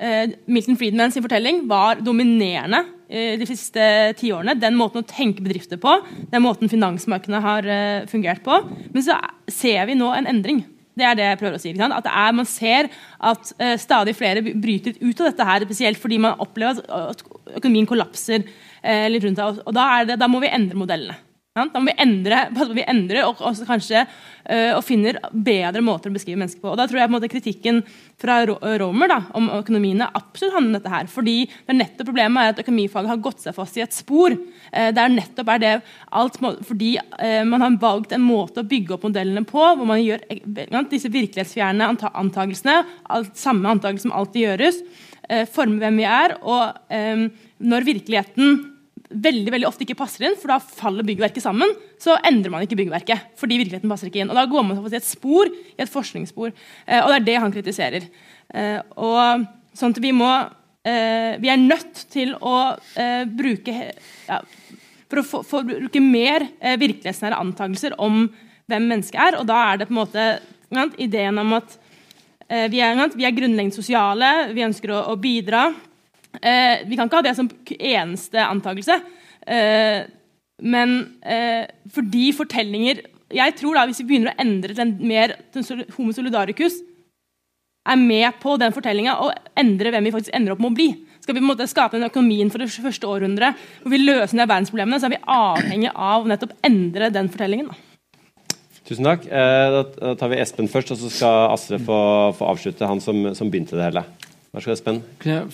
[0.00, 3.84] eh, Milton Friedman sin fortelling var dominerende eh, de siste
[4.18, 4.58] ti årene.
[4.58, 5.94] Den måten å tenke bedrifter på,
[6.32, 8.58] den måten finansmarkedene har eh, fungert på.
[8.90, 10.64] Men så ser vi nå en endring.
[10.98, 11.76] Det er det jeg prøver å si.
[11.86, 12.90] At er, Man ser
[13.22, 17.22] at stadig flere bryter ut av dette, her, spesielt fordi man opplever at,
[17.56, 19.62] økonomien kollapser litt rundt seg.
[19.64, 21.29] Og da, det, da må vi endre modellene.
[21.50, 22.44] Da må vi endre,
[22.78, 26.70] vi endre og, og kanskje øh, og finner bedre måter å beskrive mennesker på.
[26.70, 27.80] Og Da tror jeg på en måte kritikken
[28.22, 30.94] fra Romer da, om økonomiene absolutt handler om dette.
[30.94, 33.98] her, fordi det er nettopp Problemet er at økonomifaget har gått seg fast i et
[33.98, 34.38] spor.
[34.70, 35.74] Eh, det er nettopp er det
[36.22, 40.02] alt fordi eh, man har valgt en måte å bygge opp modellene på, hvor man
[40.02, 44.84] gjør eh, disse virkelighetsfjerne anta antakelsene, alt, samme antakelse som alltid gjøres,
[45.50, 46.38] forme hvem vi er.
[46.42, 47.26] og eh,
[47.60, 48.69] når virkeligheten
[49.10, 52.78] veldig veldig ofte ikke passer inn, for da faller byggverket sammen, så endrer man ikke
[52.78, 53.34] byggverket.
[53.36, 54.30] fordi virkeligheten passer ikke inn.
[54.30, 56.52] Og Da går man til et spor, i et forskningsspor.
[56.86, 58.06] Eh, og det er det han kritiserer.
[58.54, 60.30] Eh, og sånn at vi må
[60.84, 63.92] eh, Vi er nødt til å eh, bruke
[64.26, 64.40] ja,
[65.08, 68.28] For å få, for bruke mer eh, virkelighetsnære antakelser om
[68.66, 69.38] hvem mennesket er.
[69.40, 71.78] Og da er det på en måte ideen om at
[72.48, 75.72] eh, vi, er, vi er grunnleggende sosiale, vi ønsker å, å bidra.
[76.38, 79.00] Eh, vi kan ikke ha det som eneste antakelse.
[79.46, 80.06] Eh,
[80.60, 83.00] men eh, fordi fortellinger
[83.32, 86.80] Jeg tror da hvis vi begynner å endre til en mer til homo solidaricus,
[87.86, 90.88] er med på den fortellinga og endre hvem vi faktisk ender opp med å bli.
[91.20, 94.34] Skal vi på en måte skape den økonomien for det første århundret hvor vi løser
[94.34, 97.70] ned verdensproblemene, så er vi avhengig av nettopp endre den fortellingen.
[97.70, 98.58] Da.
[98.90, 99.26] Tusen takk.
[99.30, 102.00] Eh, da tar vi Espen først, og så skal Astrid få,
[102.34, 104.02] få avslutte, han som, som begynte det hele.
[104.50, 104.96] Vær så god, Espen.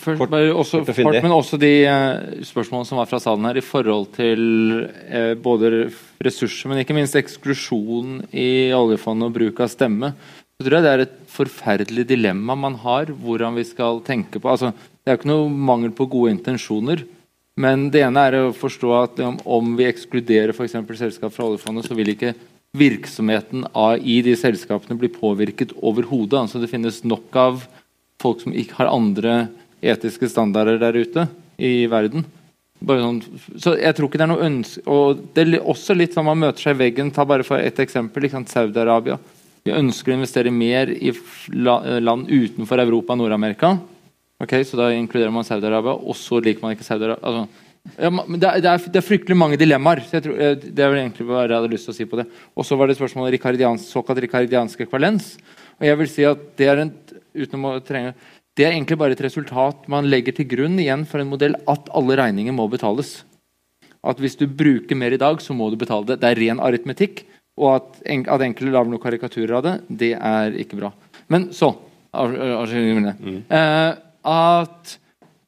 [0.00, 3.58] Først, Kort- bare også, kort men også de uh, spørsmålene som var fra salen her
[3.60, 4.40] i forhold til
[4.88, 5.90] uh, både
[6.24, 10.14] ressurser, men ikke minst eksklusjon i oljefondet og bruk av stemme.
[10.56, 14.48] Så tror jeg det er et forferdelig dilemma man har, hvordan vi skal tenke på
[14.48, 17.04] altså, Det er jo ikke noe mangel på gode intensjoner,
[17.56, 21.86] Men det ene er å forstå at om, om vi ekskluderer eksempel selskap fra oljefondet,
[21.88, 22.34] så vil ikke
[22.76, 26.36] virksomheten av, i de selskapene bli påvirket overhodet.
[26.36, 27.64] Altså det finnes nok av
[28.22, 29.46] folk som ikke har andre
[29.84, 31.26] etiske standarder der ute
[31.58, 32.26] i verden.
[32.86, 33.22] Sånn,
[33.56, 36.42] så jeg tror ikke det er noe ønske og Det er også litt sånn man
[36.42, 37.10] møter seg i veggen.
[37.10, 38.28] Ta bare for ett eksempel.
[38.28, 39.16] Saudi-Arabia.
[39.66, 41.12] Vi ønsker å investere mer i
[41.50, 43.72] land utenfor Europa og Nord-Amerika.
[44.44, 47.24] Okay, så da inkluderer man Saudi-Arabia, og så liker man ikke Saudi-Arabia.
[47.24, 47.64] Altså,
[47.96, 50.02] ja, det, er, det, er, fryktelig mange dilemmaer.
[50.04, 52.18] så jeg tror, Det er vel egentlig hva jeg hadde lyst til å si på
[52.20, 52.26] det.
[52.54, 55.36] Og så var det spørsmålet om såkalt rikardiansk ekvalens.
[55.78, 56.92] Og jeg vil si at det er, en,
[57.36, 58.16] uten å trenge,
[58.56, 61.90] det er egentlig bare et resultat man legger til grunn igjen for en modell at
[61.96, 63.18] alle regninger må betales.
[64.06, 66.20] At hvis du bruker mer i dag, så må du betale det.
[66.22, 67.24] Det er ren aritmetikk.
[67.56, 70.92] Og at, en, at enkelte lager noen karikaturer av det, det er ikke bra.
[71.32, 71.72] Men så
[72.12, 73.42] mm.
[73.50, 73.92] eh,
[74.28, 74.96] At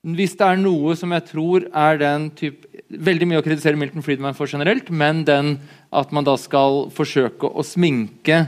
[0.09, 4.05] hvis det er noe som jeg tror er den type Veldig mye å kritisere Milton
[4.05, 5.59] Friedman for generelt, men den
[5.93, 8.47] at man da skal forsøke å sminke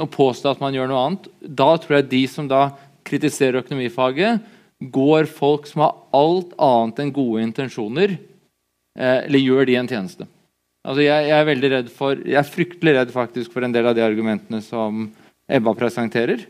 [0.00, 2.70] og påstå at man gjør noe annet, da tror jeg de som da
[3.06, 4.42] kritiserer økonomifaget,
[4.80, 8.16] går folk som har alt annet enn gode intensjoner,
[8.96, 10.28] eh, eller gjør de en tjeneste.
[10.80, 13.90] Altså jeg, jeg, er veldig redd for, jeg er fryktelig redd faktisk for en del
[13.90, 15.10] av de argumentene som
[15.50, 16.46] Ebba presenterer.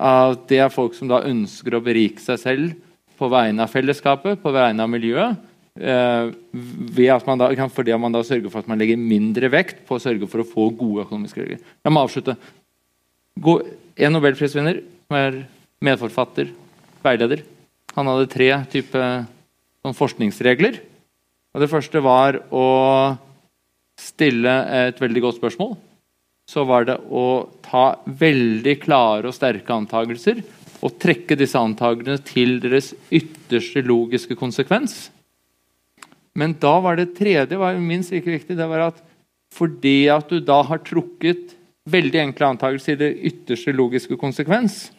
[0.00, 2.74] At det er folk som da ønsker å berike seg selv
[3.20, 5.38] på vegne av fellesskapet, på vegne av miljøet.
[5.78, 9.84] Eh, ved at man da, fordi man da sørger for at man legger mindre vekt
[9.86, 11.60] på å sørge for å få gode økonomiske regler.
[11.84, 12.36] Jeg må avslutte.
[14.00, 15.38] En nobelprisvinner som er
[15.80, 16.50] medforfatter,
[17.04, 17.44] veileder,
[17.94, 19.24] han hadde tre typer
[19.80, 20.80] sånn forskningsregler.
[21.54, 22.66] Og Det første var å
[23.98, 24.52] stille
[24.88, 25.74] et veldig godt spørsmål,
[26.50, 30.42] så var det å ta veldig klare og sterke antakelser
[30.80, 35.10] og trekke disse antakelsene til deres ytterste logiske konsekvens.
[36.38, 38.56] Men da var det tredje var minst like viktig.
[38.56, 39.02] det var at
[39.52, 41.56] Fordi at du da har trukket
[41.90, 44.92] veldig enkle antakelser i det ytterste logiske konsekvens,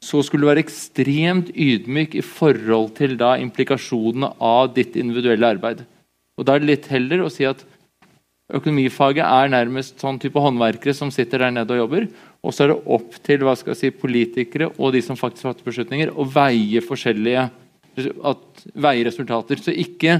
[0.00, 5.84] så skulle du være ekstremt ydmyk i forhold til da implikasjonene av ditt individuelle arbeid.
[6.38, 7.60] Og Da er det litt heller å si at
[8.50, 12.08] Økonomifaget er nærmest sånn type håndverkere som sitter der nede og jobber.
[12.42, 15.46] Og så er det opp til hva skal jeg si, politikere og de som faktisk
[15.46, 19.60] fatter beslutninger, å veie forskjellige at, veie resultater.
[19.62, 20.18] Så ikke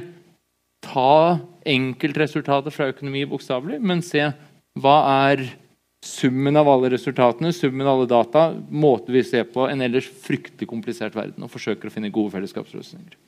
[0.84, 4.30] ta enkeltresultatet fra økonomi bokstavelig, men se
[4.80, 4.96] hva
[5.30, 5.44] er
[6.04, 10.68] summen av alle resultatene, summen av alle data, måten vi ser på en ellers fryktelig
[10.70, 13.18] komplisert verden, og forsøker å finne gode fellesskapsløsninger.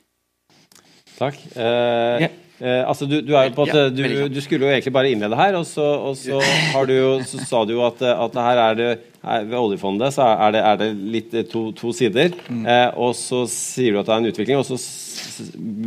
[1.13, 1.37] Takk.
[1.53, 2.39] Eh, yeah.
[2.63, 5.83] Eh, altså du, du, måte, du, du, skulle jo egentlig bare innlede her, og så,
[5.83, 6.37] og så,
[6.87, 10.55] jo, så sa du jo at, at her er det her, ved oljefondet så er
[10.55, 12.31] det, er det litt eh, to, to sider.
[12.47, 12.63] Mm.
[12.63, 14.79] Eh, og så sier du at det er en utvikling, og så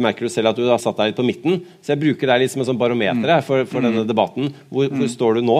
[0.04, 1.60] merker du selv at du har satt deg litt på midten.
[1.80, 3.46] Så jeg bruker deg litt som en sånn barometer mm.
[3.48, 3.88] for, for mm.
[3.88, 4.52] denne debatten.
[4.68, 5.12] Hvor, hvor, mm.
[5.16, 5.58] står du nå?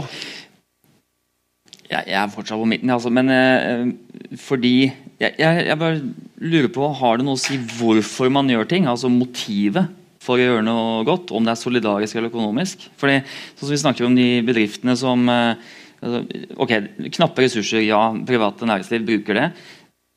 [1.87, 4.79] Jeg, jeg er fortsatt på midten, altså, men eh, fordi
[5.17, 6.01] jeg, jeg, jeg bare
[6.45, 8.89] lurer på Har det noe å si hvorfor man gjør ting?
[8.91, 9.95] Altså motivet
[10.27, 12.89] for å gjøre noe godt, om det er solidarisk eller økonomisk.
[13.01, 13.21] Fordi,
[13.55, 15.73] sånn som Vi snakker om de bedriftene som eh,
[16.03, 16.23] altså,
[16.67, 16.77] ok,
[17.17, 19.49] Knappe ressurser, ja, private næringsliv bruker det.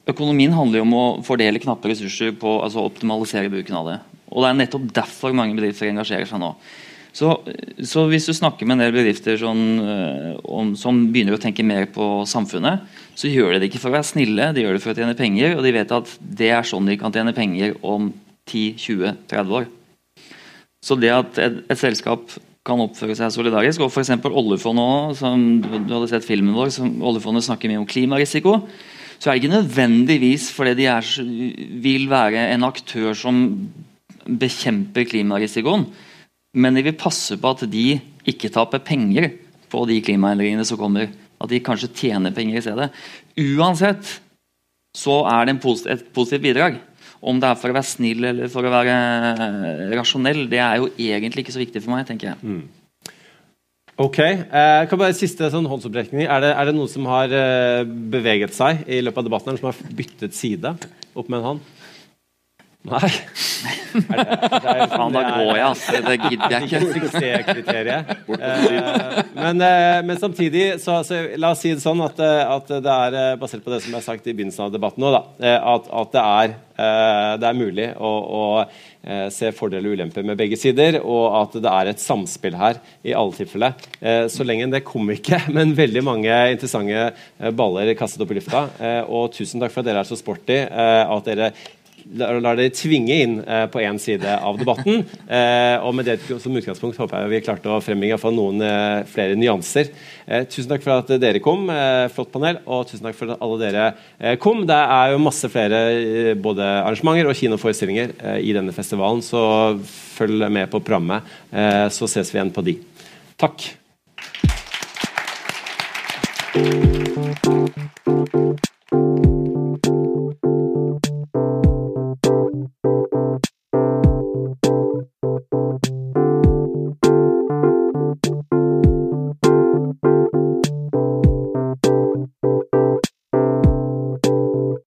[0.09, 3.97] Økonomien handler jo om å fordele knappe ressurser på altså optimalisere bruken av det.
[4.29, 6.53] Og Det er nettopp derfor mange bedrifter engasjerer seg nå.
[7.19, 7.31] Så,
[7.89, 11.65] så hvis du snakker med en del bedrifter sånn, eh, om, som begynner å tenke
[11.65, 12.85] mer på samfunnet,
[13.17, 15.17] så gjør de det ikke for å være snille, de gjør det for å tjene
[15.17, 15.57] penger.
[15.57, 18.11] Og de vet at det er sånn de kan tjene penger om
[18.49, 19.67] 10-20-30 år.
[20.85, 22.31] Så det at et, et, selskap
[22.67, 24.11] kan oppføre seg solidarisk, og f.eks.
[24.29, 28.55] oljefondet også, som du hadde sett filmen vår, som oljefondet snakker mye om klimarisiko,
[29.19, 31.07] så er det ikke nødvendigvis fordi de er,
[31.83, 33.41] vil være en aktør som
[34.29, 35.87] bekjemper klimarisikoen,
[36.59, 37.99] men de vil passe på at de
[38.29, 39.31] ikke taper penger
[39.69, 41.11] på de klimaendringene som kommer.
[41.39, 42.89] At de kanskje tjener penger i stedet.
[43.39, 44.17] Uansett
[44.97, 46.79] så er det posit et positivt bidrag.
[47.19, 50.79] Om det er for å være snill eller for å være eh, rasjonell, det er
[50.79, 52.39] jo egentlig ikke så viktig for meg, tenker jeg.
[52.43, 52.61] Mm.
[53.99, 54.19] Ok.
[54.23, 56.23] Eh, kan bare Siste sånn håndsopprekning.
[56.23, 59.71] Er det, det, noen som har eh, beveget seg i løpet av debatten, eller som
[59.73, 60.71] har byttet side?
[61.11, 61.67] Opp med en hånd.
[62.87, 63.09] Nei.
[63.99, 65.97] Er det, det er, Faen, da går jeg, altså.
[66.05, 66.79] Det gidder jeg ikke.
[66.95, 68.15] Suksesskriteriet.
[68.39, 72.69] Eh, men, eh, men, samtidig, så, så, la oss si det sånn at, eh, at,
[72.85, 75.21] det er basert på det som er sagt i begynnelsen av debatten nå, da,
[75.57, 76.53] at, at det, er,
[77.41, 78.43] det, er, mulig å, å
[79.33, 83.15] se fordeler og ulemper med begge sider, og at det er et samspill her i
[83.17, 83.75] alle tilfeller.
[84.31, 88.63] Så lenge det kom ikke, men veldig mange interessante baller kastet opp i lufta.
[89.09, 90.61] Og tusen takk for at dere er så sporty.
[90.69, 91.51] At dere
[92.17, 95.03] lar, dere tvinge inn eh, på én side av debatten.
[95.29, 99.35] Eh, og med det som utgangspunkt håper jeg vi klarte å frembringe noen eh, flere
[99.37, 99.91] nyanser.
[100.25, 101.67] Eh, tusen takk for at dere kom.
[101.69, 102.57] Eh, flott panel.
[102.65, 103.85] Og tusen takk for at alle dere
[104.17, 104.63] eh, kom.
[104.69, 109.43] Det er jo masse flere både arrangementer og kinoforestillinger i denne festivalen, så
[110.19, 112.79] følg med på programmet, eh, så ses vi igjen på de.
[113.39, 113.69] Takk.